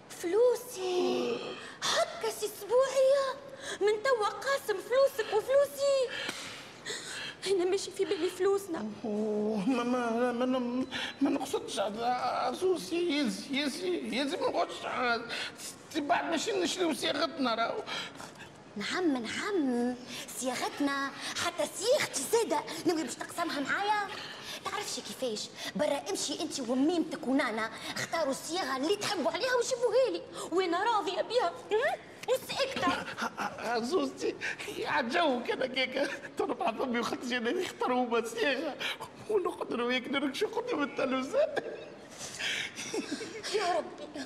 فلوسي؟ 0.10 1.38
هكا 1.84 2.30
سي 2.40 2.46
أسبوعية؟ 2.46 3.28
من 3.82 4.04
توا 4.04 4.28
قاسم 4.28 4.78
فلوسك 4.82 5.34
وفلوسي. 5.34 6.10
أنا 7.48 7.66
ماشي 7.66 7.92
في 7.92 8.06
بالي 8.06 8.30
فلوسنا. 8.30 8.80
ما 9.04 9.84
ما 9.84 10.32
ما 10.32 10.46
ما, 10.46 10.86
ما 11.22 11.30
نقصدش 11.30 11.80
عزوزي 11.80 13.20
يزي 13.20 13.62
يزي 13.62 14.18
يزي 14.22 14.38
ما 14.38 14.50
نقصدش 14.50 14.86
بعد 16.02 16.26
ماشي 16.32 16.52
نشريو 16.52 16.94
صياغتنا 16.94 17.56
راهو؟ 17.56 17.84
نعم 18.78 19.14
نعم. 19.24 19.96
صياغتنا 20.40 21.10
حتى 21.46 21.64
صياغتي 21.78 22.22
زادة 22.32 22.60
ناوي 22.86 23.04
باش 23.04 23.16
تقسمها 23.16 23.60
معايا. 23.60 24.08
تعرفش 24.66 25.00
كيفاش؟ 25.00 25.50
برا 25.76 26.02
امشي 26.10 26.42
انت 26.42 26.60
وميمتك 26.60 27.28
ونانا 27.28 27.70
اختاروا 27.96 28.32
الصياغه 28.32 28.78
اللي 28.78 28.96
تحبوا 28.96 29.32
عليها 29.32 29.56
وجيبوها 29.56 30.10
لي. 30.12 30.22
وأنا 30.52 30.84
راضية 30.84 31.22
بها 31.22 31.54
وساكته 32.30 32.94
عزوزتي 33.74 34.36
عالجو 34.86 35.44
كده 35.44 35.68
كيكه 35.68 36.10
تربع 36.38 36.70
أمي 36.70 37.00
وخدت 37.00 37.32
أنا 37.32 37.50
يختاروا 37.50 38.06
هما 38.06 38.26
صياغة. 38.26 38.76
ونقعد 39.30 39.74
أنا 39.74 39.84
وياك 39.84 40.08
نركشوا 40.08 40.48
قدام 40.50 40.84
التلفزيون 40.84 41.44
يا 43.56 43.74
ربي 43.78 44.20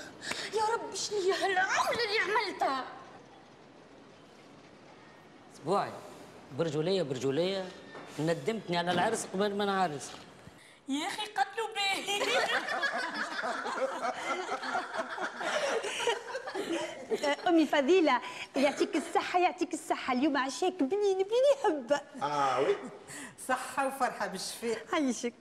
يا 0.58 0.64
ربي 0.74 0.96
شنو 0.98 1.20
هي 1.20 1.32
هالعملة 1.34 1.92
اللي 1.92 2.20
عملتها؟ 2.20 2.86
اسبوعي 5.56 5.92
برجولية 6.58 7.04
برجولية 7.04 7.66
ندمتني 8.20 8.78
على 8.78 8.92
العرس 8.92 9.26
قبل 9.34 9.56
ما 9.56 9.66
نعرس. 9.66 10.12
يا 10.90 11.08
أخي 11.08 11.22
قتلوا 11.26 11.68
به 11.76 12.08
أمي 17.48 17.66
فضيلة 17.66 18.22
يعطيك 18.56 18.96
الصحة 18.96 19.40
يعطيك 19.40 19.74
الصحة. 19.74 20.14
اليوم 20.14 20.38
عشاك 20.38 20.74
بنين 20.84 21.18
بنين 21.18 21.56
هبه 21.66 22.02
آه 22.24 22.60
وي. 22.62 22.76
صحة 23.48 23.88
وفرحة 23.88 24.28
بالشفاء 24.28 24.86
عايشك. 24.94 25.34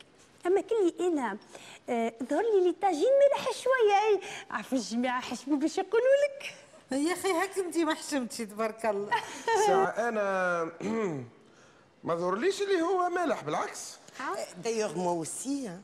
أما 0.46 0.61
كلي 0.61 0.94
أنا 1.09 1.38
آه، 1.88 2.12
ظهر 2.24 2.42
لي 2.42 2.64
لي 2.66 2.72
طاجين 2.82 3.11
ملح 3.32 3.50
شوية. 3.52 4.20
عارف 4.50 4.72
الجماعة 4.72 5.20
حشموا 5.20 5.56
باش 5.56 5.78
يقولوا 5.78 6.06
لك؟ 6.28 6.54
يا 6.92 7.12
أخي 7.12 7.32
هاك 7.32 7.59
انت 7.59 7.76
ما 7.78 7.94
حشمتي 7.94 8.46
تبارك 8.46 8.87
الله. 8.87 9.11
ساعة 9.66 9.87
أنا 10.09 10.64
ما 12.04 12.14
ظهرليش 12.14 12.62
اللي 12.62 12.82
هو 12.82 13.09
مالح 13.09 13.42
بالعكس. 13.44 13.96
d'ailleurs 14.64 14.99
moi 14.99 15.11
aussi 15.12 15.79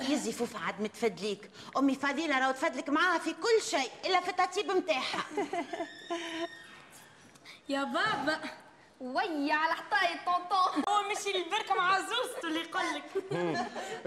يزي 0.00 0.32
فوفا 0.32 0.58
عاد 0.58 0.80
متفدليك. 0.80 1.50
أمي 1.76 1.94
فضيله 1.94 2.38
راهو 2.38 2.52
تفدلك 2.52 2.88
معاها 2.88 3.18
في 3.18 3.32
كل 3.32 3.62
شيء 3.62 3.90
إلا 4.06 4.20
في 4.20 4.28
التطيب 4.30 4.70
نتاعها 4.70 5.24
يا 7.68 7.84
بابا. 7.84 8.40
ويا 9.00 9.54
على 9.54 9.74
حطاي 9.74 10.08
tonton 10.26 10.84
هو 10.88 11.02
مشي 11.10 11.32
للبركه 11.32 11.74
مع 11.74 12.00
زوزته 12.00 12.48
اللي 12.48 12.60
يقول 12.60 12.82
لك. 12.94 13.04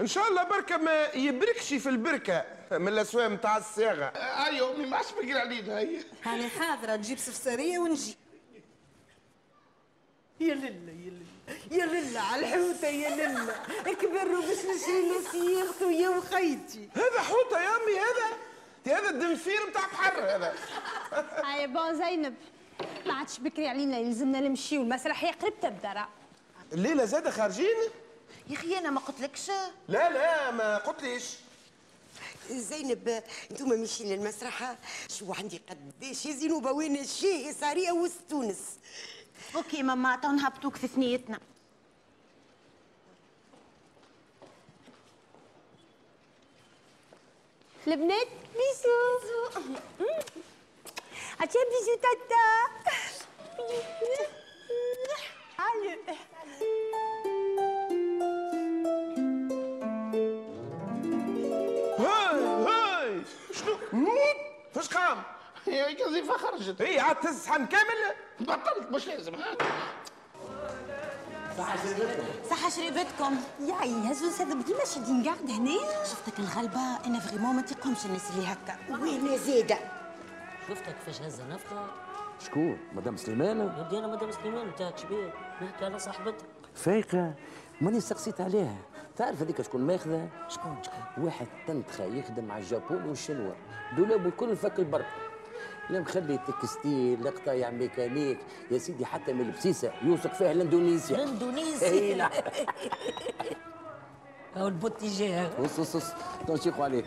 إن 0.00 0.06
شاء 0.06 0.28
الله 0.28 0.44
بركة 0.44 0.76
ما 0.76 1.04
يبركش 1.14 1.74
في 1.74 1.88
البركة 1.88 2.44
من 2.70 2.88
الأسواق 2.88 3.28
نتاع 3.28 3.56
الصياغة. 3.56 4.04
أيوه 4.46 4.76
امي 4.76 4.86
ما 4.86 4.96
عادش 4.96 5.12
بقرا 5.12 5.40
علينا 5.40 5.78
هي. 5.78 6.04
هاني 6.24 6.48
حاضرة 6.48 6.96
نجيب 6.96 7.18
سفسارية 7.18 7.78
ونجي. 7.78 8.16
يا 10.40 10.54
لله 10.54 10.92
يا 10.92 11.10
لله 11.10 11.26
يا 11.70 11.86
لله 11.86 12.20
على 12.20 12.46
الحوتة 12.46 12.88
يا 12.88 13.10
لله 13.10 13.54
كبروا 13.84 14.42
باش 14.42 14.58
نشري 14.58 15.08
له 15.08 15.30
صياغته 15.32 15.92
يا 15.92 16.08
وخيتي. 16.08 16.88
هذا 16.96 17.22
حوتة 17.22 17.62
يا 17.62 17.76
أمي 17.76 17.98
هذا 17.98 18.36
هذا 18.96 19.10
الدنفير 19.10 19.68
نتاع 19.70 19.86
بحر 19.86 20.20
هذا. 20.20 20.54
هاي 21.44 21.66
bon 21.66 21.94
زينب. 21.94 22.34
ما 23.06 23.14
عادش 23.14 23.38
بكري 23.38 23.68
علينا 23.68 23.98
يلزمنا 23.98 24.40
نمشيو 24.40 24.82
المسرحيه 24.82 25.30
قرب 25.30 25.60
تبدأ 25.60 25.92
راه. 25.92 26.08
الليلة 26.72 27.04
زادة 27.04 27.30
خارجين؟ 27.30 27.76
يا 28.48 28.54
أخي 28.56 28.78
أنا 28.78 28.90
ما 28.90 29.00
قلتلكش. 29.00 29.48
لا 29.88 30.10
لا 30.10 30.50
ما 30.50 30.76
قلتليش. 30.78 31.24
زينب 32.50 33.22
أنتم 33.50 33.68
ماشيين 33.68 34.12
للمسرح. 34.12 34.76
شو 35.08 35.32
عندي 35.32 35.60
قداش 35.70 36.26
يا 36.26 36.32
زينوبة؟ 36.32 36.72
وين 36.72 36.96
الشاي 36.96 37.52
سارية 37.52 37.92
وسط 37.92 38.20
تونس. 38.30 38.58
ok 39.56 39.82
ماما 39.82 40.16
تو 40.16 40.28
نهبطوك 40.28 40.76
في 40.76 40.86
ثنيتنا. 40.86 41.38
البنات 47.86 48.28
bisou. 48.54 49.60
عطيها 51.40 51.62
bisou 51.64 51.94
tata 52.02 52.36
علو 55.58 55.90
هاي 61.98 62.44
هاي. 62.66 63.22
شنو؟ 63.54 63.74
فاش 64.74 64.88
قام؟ 64.88 65.22
هي 65.66 65.94
كذا 65.94 66.36
خرجت. 66.36 66.82
هي 66.82 67.00
عاد 67.00 67.16
تهز 67.20 67.42
صحن 67.42 67.66
كامل. 67.66 68.14
بطلت 68.40 68.90
مش 68.90 69.06
لازم. 69.06 69.34
ها 69.34 69.56
صحة 72.50 72.68
شريبتكم. 72.68 73.40
ياي 73.60 74.12
هزوز 74.12 74.40
هذا 74.40 74.54
ديما 74.54 74.84
شادين 74.84 75.24
قاعد 75.24 75.50
هنا 75.50 76.04
شفتك 76.04 76.38
الغلبة؟ 76.38 77.06
أنا 77.06 77.20
فريمون 77.20 77.56
ما 77.56 77.62
تيقومش 77.62 78.04
الناس 78.04 78.30
اللي 78.30 78.46
هكا. 78.46 78.78
وين 78.90 79.38
زيدة؟ 79.38 79.99
شفتك 80.70 80.94
كيفاش 80.94 81.22
هز 81.22 81.40
نفطه 81.40 81.86
شكون؟ 82.38 82.78
مدام 82.92 83.16
سليمانه 83.16 83.64
يا 83.64 83.86
ودي 83.86 83.98
أنا 83.98 84.06
مدام 84.06 84.30
سليمان 84.30 84.66
نتاعك 84.66 84.98
شبيه 84.98 85.32
نحكي 85.62 85.84
على 85.84 85.98
صاحبتك. 85.98 86.44
فايقة. 86.74 87.34
ماني 87.80 88.00
سقسيت 88.00 88.40
عليها. 88.40 88.76
تعرف 89.16 89.42
هذيك 89.42 89.62
شكون 89.62 89.80
ماخذة؟ 89.80 90.28
شكون؟ 90.48 90.76
شكون؟ 90.82 91.24
واحد 91.24 91.46
تنتخى 91.66 92.18
يخدم 92.18 92.44
مع 92.44 92.58
الجابون 92.58 93.04
والشنوا 93.04 93.52
دولاب 93.96 94.26
الكل 94.26 94.56
فك 94.56 94.78
البر. 94.78 95.04
لا 95.90 96.00
مخلي 96.00 96.38
تكستيل 96.38 97.22
لا 97.22 97.30
قطايع 97.30 97.70
ميكانيك. 97.70 98.38
يا 98.70 98.78
سيدي 98.78 99.06
حتى 99.06 99.32
من 99.32 99.40
البسيسة 99.40 99.92
يوثق 100.02 100.34
فيها 100.34 100.52
الاندونيسيا 100.52 101.16
إي 101.18 101.24
الاندونيسي 101.24 102.14
نعم 102.14 102.30
أو 104.56 104.68
البوتي 104.68 105.08
جاي 105.08 105.50
وص 105.58 105.78
وص 105.78 105.96
وص 105.96 106.12
تنشيقوا 106.46 106.84
عليك 106.84 107.04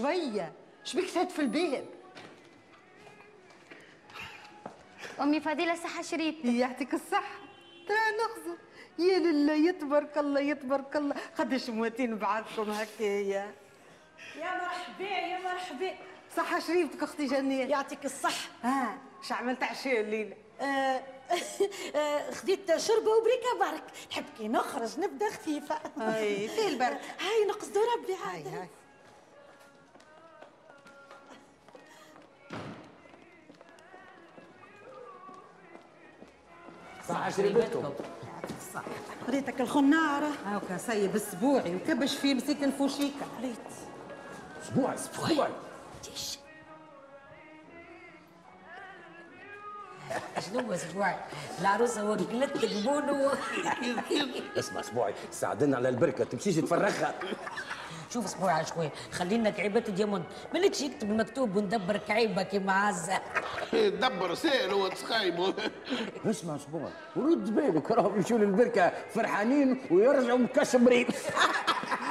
بشوية 0.00 0.52
شبيك 0.84 1.04
فات 1.04 1.30
في 1.30 1.38
الباب 1.38 1.84
أمي 5.20 5.40
فضيله 5.40 5.74
صحة 5.74 6.02
شريب 6.02 6.44
يعطيك 6.44 6.94
الصحة. 6.94 7.38
ترى 7.88 7.96
نخزر 7.96 8.56
يا 8.98 9.18
لله 9.18 9.52
يتبارك 9.52 10.18
الله 10.18 10.40
يتبارك 10.40 10.96
الله. 10.96 11.14
قداش 11.38 11.70
مواتين 11.70 12.16
بعضكم 12.18 12.70
هكايا. 12.70 13.54
يا 14.36 14.54
مرحبا 14.54 15.04
يا 15.04 15.38
مرحبا. 15.38 15.94
صحة 16.36 16.58
شريفتك 16.58 17.02
أختي 17.02 17.26
جنية. 17.26 17.64
يعطيك 17.64 18.04
الصحة. 18.04 18.48
ها 18.62 18.98
اش 19.22 19.32
عملت 19.32 19.62
عشاء 19.62 20.00
الليلة 20.00 20.36
آه، 20.60 20.64
آه، 21.96 22.30
خديت 22.30 22.76
شربة 22.76 23.10
وبريكة 23.10 23.58
برك. 23.60 23.84
نحب 24.10 24.24
كي 24.38 24.48
نخرج 24.48 25.00
نبدأ 25.00 25.30
خفيفة. 25.30 25.80
اي 25.98 26.48
في 26.48 26.68
البرد 26.68 26.98
هاي 27.20 27.44
نقصدوا 27.48 27.82
ربي. 27.96 28.14
هاي 28.14 28.42
هاي. 28.42 28.68
صح 38.74 38.82
ريتك 39.28 39.60
الخنارة. 39.60 40.30
هاكا 40.46 40.76
سيب 40.76 41.16
اسبوعي 41.16 41.74
وكبش 41.76 42.14
فيه 42.14 42.34
مسيك 42.34 42.64
الفوشيكا 42.64 43.26
ريت 43.42 43.56
أسبوع 44.64 44.94
أسبوع 44.94 45.48
شنو 50.46 50.72
أسبوع 50.72 51.14
العروسه 51.60 52.10
وكلت 52.10 52.64
قبونه 52.64 53.30
اسمع 54.58 54.80
أسبوعي 54.80 55.14
ساعدنا 55.30 55.76
على 55.76 55.88
البركة 55.88 56.24
تمشيش 56.24 56.56
تفرخها 56.56 57.14
شوف 58.10 58.24
أسبوع 58.24 58.62
شوي. 58.62 58.90
خلينا 59.12 59.50
كعيبة 59.50 59.80
ديامون 59.80 60.24
مالكش 60.54 60.80
يكتب 60.80 61.10
المكتوب 61.10 61.56
وندبر 61.56 61.96
كعيبة 61.96 62.42
كيما 62.42 62.72
عزة 62.72 63.20
دبر 63.72 64.34
سائل 64.34 64.70
هو 64.70 64.88
تسخايبه 64.88 65.54
اسمع 66.26 66.56
أسبوع 66.56 66.90
ورد 67.16 67.54
بالك 67.54 67.90
راهم 67.90 68.16
يمشوا 68.16 68.38
للبركه 68.38 68.92
فرحانين 69.14 69.80
ويرجعوا 69.90 70.38
مكشمرين 70.38 71.06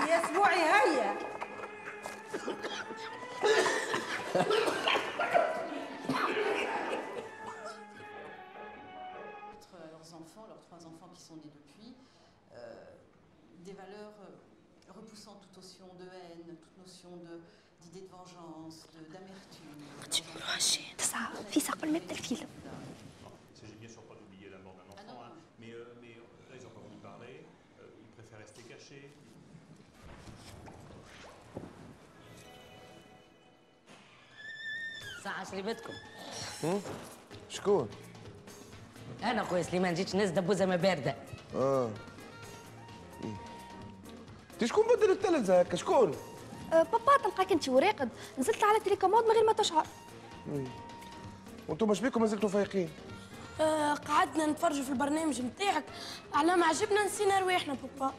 يا 0.09 0.25
اسبوعي 0.25 0.59
هيا. 0.59 1.15
Leurs 9.91 10.13
enfants, 10.13 10.45
leurs 10.47 10.61
trois 10.61 10.85
enfants 10.85 11.09
qui 11.13 11.21
sont 11.21 11.35
nés 11.35 11.51
depuis, 11.53 11.95
euh, 12.53 12.73
des 13.65 13.73
valeurs 13.73 14.13
euh, 14.21 14.35
repoussant 14.98 15.34
toute 15.42 15.56
notion 15.62 15.86
de 16.00 16.04
haine, 16.18 16.56
toute 16.64 16.76
notion 16.84 17.10
de- 17.26 17.40
d'idée 17.82 18.00
de, 18.06 18.10
vengeance, 18.16 18.76
de- 18.94 19.12
d'amertume. 19.12 19.74
تسعة 20.98 21.42
في 21.50 21.60
ساق 21.60 21.74
قبل 21.78 21.92
ما 21.92 21.98
يبدا 21.98 22.12
الفيلم 22.12 22.48
Il 23.54 23.56
s'agit 23.60 23.78
bien 23.80 23.88
sûr 23.88 24.02
pas 24.02 24.14
d'oublier 24.14 24.48
la 24.50 24.58
mort 24.58 24.74
d'un 24.78 24.88
enfant, 24.92 25.22
hein, 25.24 25.32
mais, 25.60 25.70
euh, 25.72 25.94
mais 26.02 26.14
là, 26.50 26.54
ils 26.58 26.64
n'ont 26.64 26.70
pas 26.78 26.80
voulu 26.88 27.00
parler, 27.10 27.36
euh, 27.80 27.86
ils 28.04 28.10
préfèrent 28.16 28.38
rester 28.46 28.62
cachés. 28.72 29.04
ساعة 35.24 35.44
شربتكم 35.50 35.92
شكون؟ 37.48 37.88
انا 39.22 39.44
خويا 39.44 39.62
سليمان 39.62 39.94
جيت 39.94 40.14
ناس 40.14 40.30
دبوزه 40.30 40.66
ما 40.66 40.76
بارده 40.76 41.14
اه 41.54 41.90
انت 44.59 44.69
شكون 44.69 44.83
بدل 44.95 45.11
التلفزه 45.11 45.59
هكا؟ 45.59 45.75
شكون؟ 45.75 46.15
أه 46.73 46.83
بابا 46.83 47.17
تلقاك 47.23 47.51
أنت 47.51 47.69
وراقد 47.69 48.09
نزلت 48.37 48.63
على 48.63 48.77
التليكوموند 48.77 49.25
من 49.25 49.31
غير 49.31 49.45
ما 49.45 49.53
تشعر. 49.53 49.85
وأنتم 51.67 51.93
شبيكم 51.93 52.21
مازلتوا 52.21 52.49
فايقين؟ 52.49 52.89
آه 53.61 53.93
قعدنا 53.93 54.45
نتفرجوا 54.45 54.83
في 54.83 54.89
البرنامج 54.89 55.41
نتاعك. 55.41 55.83
على 56.33 56.55
ما 56.55 56.65
عجبنا 56.65 57.05
نسينا 57.05 57.39
رواحنا 57.39 57.75
بابا. 57.99 58.13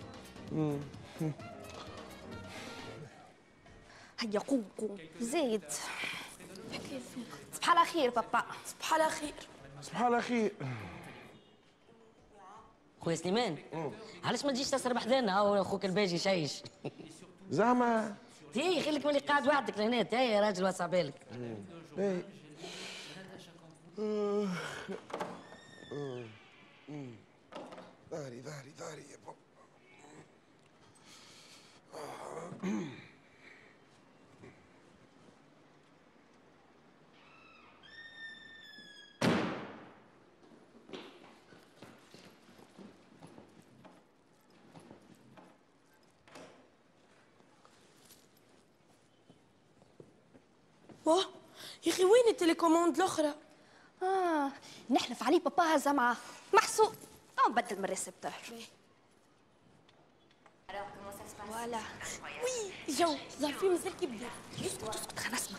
هيا 4.20 4.38
قوم 4.38 4.64
قوم. 4.78 4.98
زايد 5.20 5.62
صباح 7.52 7.70
على 7.70 7.86
خير 7.86 8.10
بابا. 8.10 8.44
صباح 8.66 8.94
على 8.94 9.10
خير 9.10 9.34
صباح 9.82 10.02
الله 10.02 10.20
خير 10.20 10.52
خويا 13.00 13.16
سليمان. 13.16 13.58
علاش 14.24 14.44
ما 14.44 14.52
تجيش 14.52 14.70
تسرب 14.70 14.98
حدانا 14.98 15.32
أو 15.32 15.60
أخوك 15.60 15.84
الباجي 15.84 16.18
شيش 16.18 16.62
زعما. 17.50 18.16
تي 18.54 18.82
خليك 18.82 19.06
ملي 19.06 19.18
قاعد 19.18 19.48
وحدك 19.48 19.78
لهنا. 19.78 20.02
تي 20.02 20.16
يا 20.16 20.40
راجل 20.40 20.64
واسع 20.64 20.86
بالك 20.86 21.14
إيه 21.98 22.22
ظهري 28.10 28.42
ظهري 28.42 28.72
ظهري 28.78 29.04
يا 29.10 29.16
بابا 29.26 29.36
واه 51.04 51.24
يا 51.86 51.92
أخي 51.92 52.04
وين 52.04 52.28
ال 52.28 52.33
télécommande 52.33 52.96
الأخرى؟ 52.96 53.34
آه 54.02 54.50
نحلف 54.90 55.22
عليه 55.22 55.40
بابا 55.40 55.76
هزا 55.76 55.92
معاه 55.92 56.16
محسوب. 56.54 56.92
أو 57.44 57.50
نبدل 57.50 57.78
من 57.78 57.84
ال 57.84 57.88
récepteur. 57.88 58.30
voilà. 61.50 61.78
oui 62.44 62.94
جو. 62.94 63.16
ظهر 63.40 63.52
في 63.52 63.68
مازال 63.68 63.96
كيبدا 63.96 64.26
اسكت 64.66 64.88
اسكت 64.88 65.18
خلينا 65.18 65.36
نسمع 65.36 65.58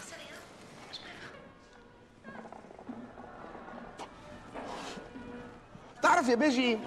تعرف 6.01 6.27
يا 6.29 6.35
باجي 6.35 6.79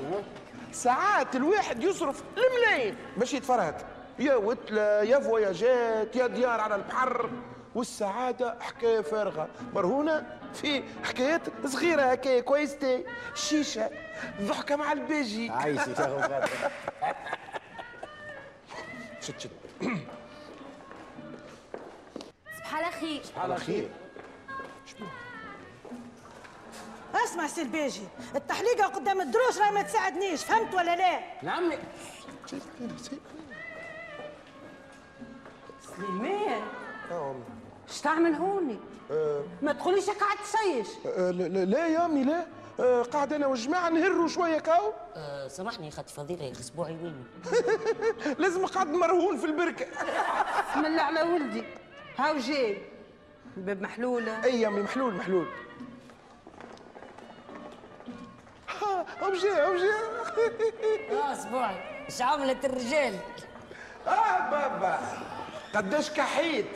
ساعات 0.72 1.36
الواحد 1.36 1.82
يصرف 1.82 2.22
الملايين 2.36 2.96
باش 3.16 3.34
يتفرهد. 3.34 3.86
يا 4.18 4.34
وتلة 4.34 5.02
يا 5.02 5.18
فواياجات 5.18 6.16
يا 6.16 6.26
ديار 6.26 6.60
على 6.60 6.74
البحر. 6.74 7.30
والسعادة 7.74 8.56
حكاية 8.60 9.00
فارغة. 9.00 9.48
مرهونة 9.74 10.38
في 10.54 10.82
حكايات 11.04 11.40
صغيرة 11.66 12.02
هكايا 12.02 12.40
كويستي 12.40 13.04
الشيشة 13.32 13.90
ضحكة 14.40 14.76
مع 14.76 14.92
الباجي. 14.92 15.50
عايشك 15.50 15.88
يا 15.88 15.94
خاطر. 15.94 16.48
شت 19.20 19.40
شت. 19.40 19.50
صباح 22.56 22.74
على 22.74 22.90
خير. 22.90 23.22
على 23.36 23.56
خير. 23.56 23.88
اسمع 27.24 27.46
سي 27.46 27.62
الباجي 27.62 28.02
التحليقة 28.36 28.86
قدام 28.86 29.20
الدروش 29.20 29.58
راهي 29.58 29.70
ما 29.70 29.82
تساعدنيش 29.82 30.44
فهمت 30.44 30.74
ولا 30.74 30.96
لا؟ 30.96 31.20
نعم. 31.42 31.72
سليمان! 35.96 36.43
تعمل 38.04 38.34
هوني؟ 38.34 38.78
ما 39.62 39.72
تقوليش 39.72 40.10
قاعد 40.10 40.36
تسيش. 40.36 40.88
أه، 41.06 41.30
لا- 41.30 41.48
لا 41.48 41.64
لا 41.64 41.86
يا 41.86 42.04
امي 42.04 42.24
لا 42.24 42.46
أه، 42.80 43.02
قاعد 43.02 43.32
أنا 43.32 43.46
والجماعه 43.46 43.88
نهروا 43.88 44.28
شوية 44.28 44.58
كاو. 44.58 44.92
آه 45.16 45.48
سامحني 45.48 45.90
خاطر 45.90 46.12
فضيلة 46.12 46.52
اسبوعي 46.52 46.92
وين 46.92 47.24
لازم 48.42 48.66
قاعد 48.66 48.86
مرهون 48.88 49.36
في 49.38 49.46
البركة. 49.46 49.86
بسم 50.70 50.86
الله 50.86 51.02
على 51.02 51.22
ولدي. 51.22 51.64
هاو 52.18 52.38
جاي. 52.38 52.82
الباب 53.56 53.82
محلولة. 53.82 54.44
أي 54.44 54.60
يا 54.60 54.68
امي 54.68 54.82
محلول 54.82 55.14
محلول. 55.14 55.46
هم 59.22 59.32
جاي. 59.42 59.60
آه 61.12 61.32
أسبوعي. 61.32 62.04
إيش 62.08 62.22
عملت 62.22 62.64
الرجال؟ 62.64 63.14
آه 64.06 64.50
بابا. 64.50 64.98
قداش 65.76 66.10
كحيت؟ 66.10 66.66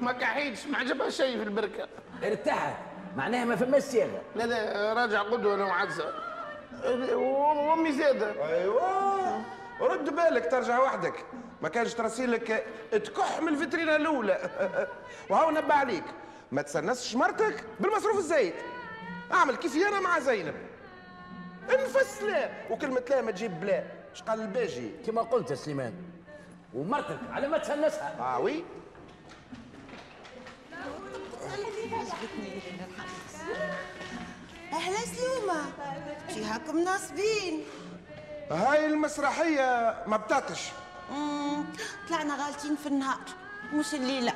ما 0.00 0.12
كحيتش 0.12 0.66
ما 0.66 0.78
عجبها 0.78 1.10
شيء 1.10 1.36
في 1.36 1.42
البركة. 1.42 1.88
ارتاحت 2.24 2.76
معناها 3.16 3.44
ما 3.44 3.56
فماش 3.56 3.82
صياغة. 3.82 4.22
لا 4.36 4.44
لا 4.44 4.92
راجع 4.92 5.22
قدوة 5.22 5.54
أنا 5.54 5.64
وعزة. 5.64 6.14
وأمي 7.14 7.92
زاده 7.92 8.48
أيوه. 8.48 9.44
رد 9.80 10.16
بالك 10.16 10.50
ترجع 10.50 10.78
وحدك. 10.80 11.24
ما 11.62 11.68
كانش 11.68 11.94
ترسيلك 11.94 12.64
تكح 12.92 13.40
من 13.40 13.48
الفترينه 13.48 13.96
الأولى. 13.96 14.50
وهو 15.30 15.50
نبه 15.50 15.74
عليك. 15.74 16.04
ما 16.52 16.62
تسنسش 16.62 17.14
مرتك 17.14 17.64
بالمصروف 17.80 18.18
الزايد. 18.18 18.54
أعمل 19.32 19.56
كيفي 19.56 19.88
أنا 19.88 20.00
مع 20.00 20.18
زينب. 20.18 20.54
انفس 21.70 22.22
لا 22.22 22.50
وكلمة 22.70 23.02
لا 23.10 23.22
ما 23.22 23.30
تجيب 23.30 23.60
بلا. 23.60 23.84
اش 24.14 24.22
قال 24.22 24.40
الباجي. 24.40 24.90
كما 25.06 25.22
قلت 25.22 25.50
يا 25.50 25.54
سليمان. 25.56 25.94
ومرتك 26.74 27.18
على 27.30 27.48
ما 27.48 27.58
تسنسها 27.58 28.16
آه 28.20 28.38
وي 28.40 28.64
أهلا 34.72 34.96
سلومة. 34.98 35.62
فيهاكم 36.28 36.78
ناصبين. 36.78 37.64
هاي 38.50 38.86
المسرحية 38.86 39.96
ما 40.06 40.16
بتاتش 40.16 40.60
طلعنا 42.08 42.44
غالطين 42.46 42.76
في 42.76 42.86
النهار. 42.86 43.18
مش 43.72 43.94
الليلة. 43.94 44.32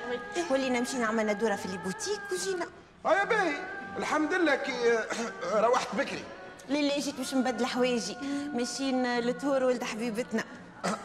ولينا 0.50 0.80
مشينا 0.80 1.06
عملنا 1.06 1.32
دوره 1.32 1.56
في 1.56 1.66
البوتيك 1.66 2.20
وجينا. 2.32 2.66
آه 3.06 3.14
يا 3.14 3.24
باهي 3.24 3.52
الحمد 3.98 4.32
لله 4.34 4.54
كي 4.54 4.72
روحت 5.66 5.94
بكري. 5.96 6.24
ليلة 6.68 6.98
جيت 7.00 7.20
مش 7.20 7.34
مبدله 7.34 7.66
حوايجي. 7.66 8.16
ماشيين 8.54 9.18
لطهور 9.20 9.64
ولد 9.64 9.84
حبيبتنا. 9.84 10.44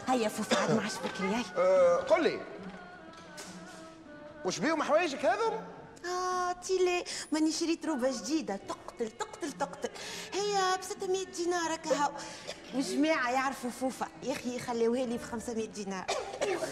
هيا 0.08 0.28
فوفا 0.28 0.60
عاد 0.62 0.70
معش 0.76 0.92
بكري 0.96 1.34
هاي 1.34 1.44
آه 1.56 1.96
قل 1.96 2.22
لي 2.22 2.40
وش 4.44 4.58
بيهم 4.58 4.82
حوايجك 4.82 5.24
هذم؟ 5.26 5.60
آه 6.06 6.51
تيلي 6.66 7.04
ماني 7.32 7.52
شريت 7.52 7.86
روبه 7.86 8.10
جديدة. 8.10 8.56
تقتل 8.68 9.10
تقتل 9.10 9.52
تقتل. 9.52 9.90
هي 10.32 10.78
ب 10.78 10.82
600 10.82 11.24
دينار 11.24 11.74
هكا. 11.74 12.14
وجماعه 12.74 13.30
يعرفوا 13.30 13.70
فوفا. 13.70 14.08
يا 14.22 14.32
أخي 14.32 14.58
خليوها 14.58 15.06
لي 15.06 15.18
ب 15.18 15.22
500 15.22 15.66
دينار. 15.66 16.06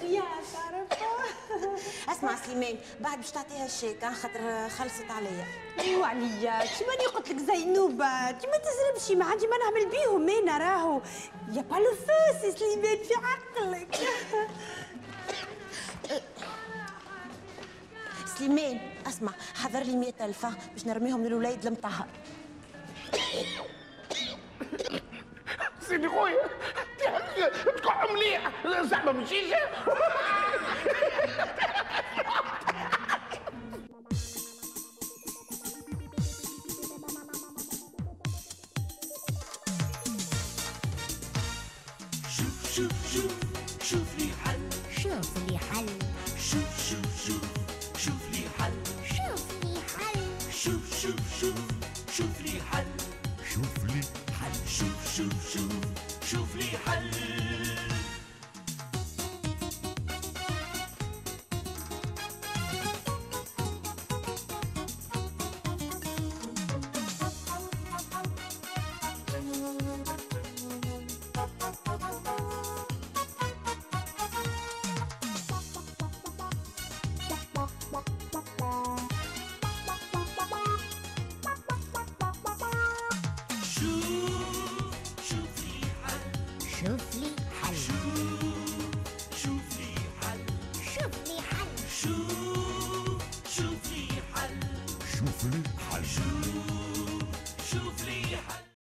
خيال 0.00 0.22
تعرفها 0.52 1.76
اسمع 2.08 2.36
سليمان 2.46 2.78
بعد 3.00 3.18
باش 3.18 3.30
تعطيها 3.30 3.66
الشيك 3.66 4.04
خاطر 4.04 4.68
خلصت 4.68 5.10
عليا. 5.10 5.46
ايوا 5.80 6.06
عليا. 6.06 6.58
ماني 6.88 7.06
قلت 7.14 7.28
لك 7.30 7.38
زينوبة. 7.38 8.06
انت 8.06 8.46
ما 8.46 8.56
تزربشي 8.56 9.14
ما 9.14 9.24
عندي 9.24 9.46
ما 9.46 9.56
نعمل 9.56 9.90
بيهم. 9.90 10.28
أنا 10.28 10.58
راهو؟ 10.58 11.00
y 11.52 11.62
a 11.62 11.66
pas 11.66 11.76
le 11.76 11.94
feu 11.94 12.40
سي 12.42 12.58
سليمان 12.58 12.98
في 13.04 13.14
عقلك. 13.14 13.96
سليمان 18.40 18.80
اسمع 19.06 19.32
حضر 19.62 19.82
لي 19.82 19.96
100000 19.96 20.44
ها، 20.44 20.54
باش 20.72 20.86
نرميهم 20.86 21.24
للوليد 21.24 21.66
المطهر. 21.66 22.06
سيدي 25.80 26.08
خويا 26.08 26.48
تكح 27.76 28.06
مليح. 28.12 28.50
زعما 28.82 29.12
من 29.12 29.26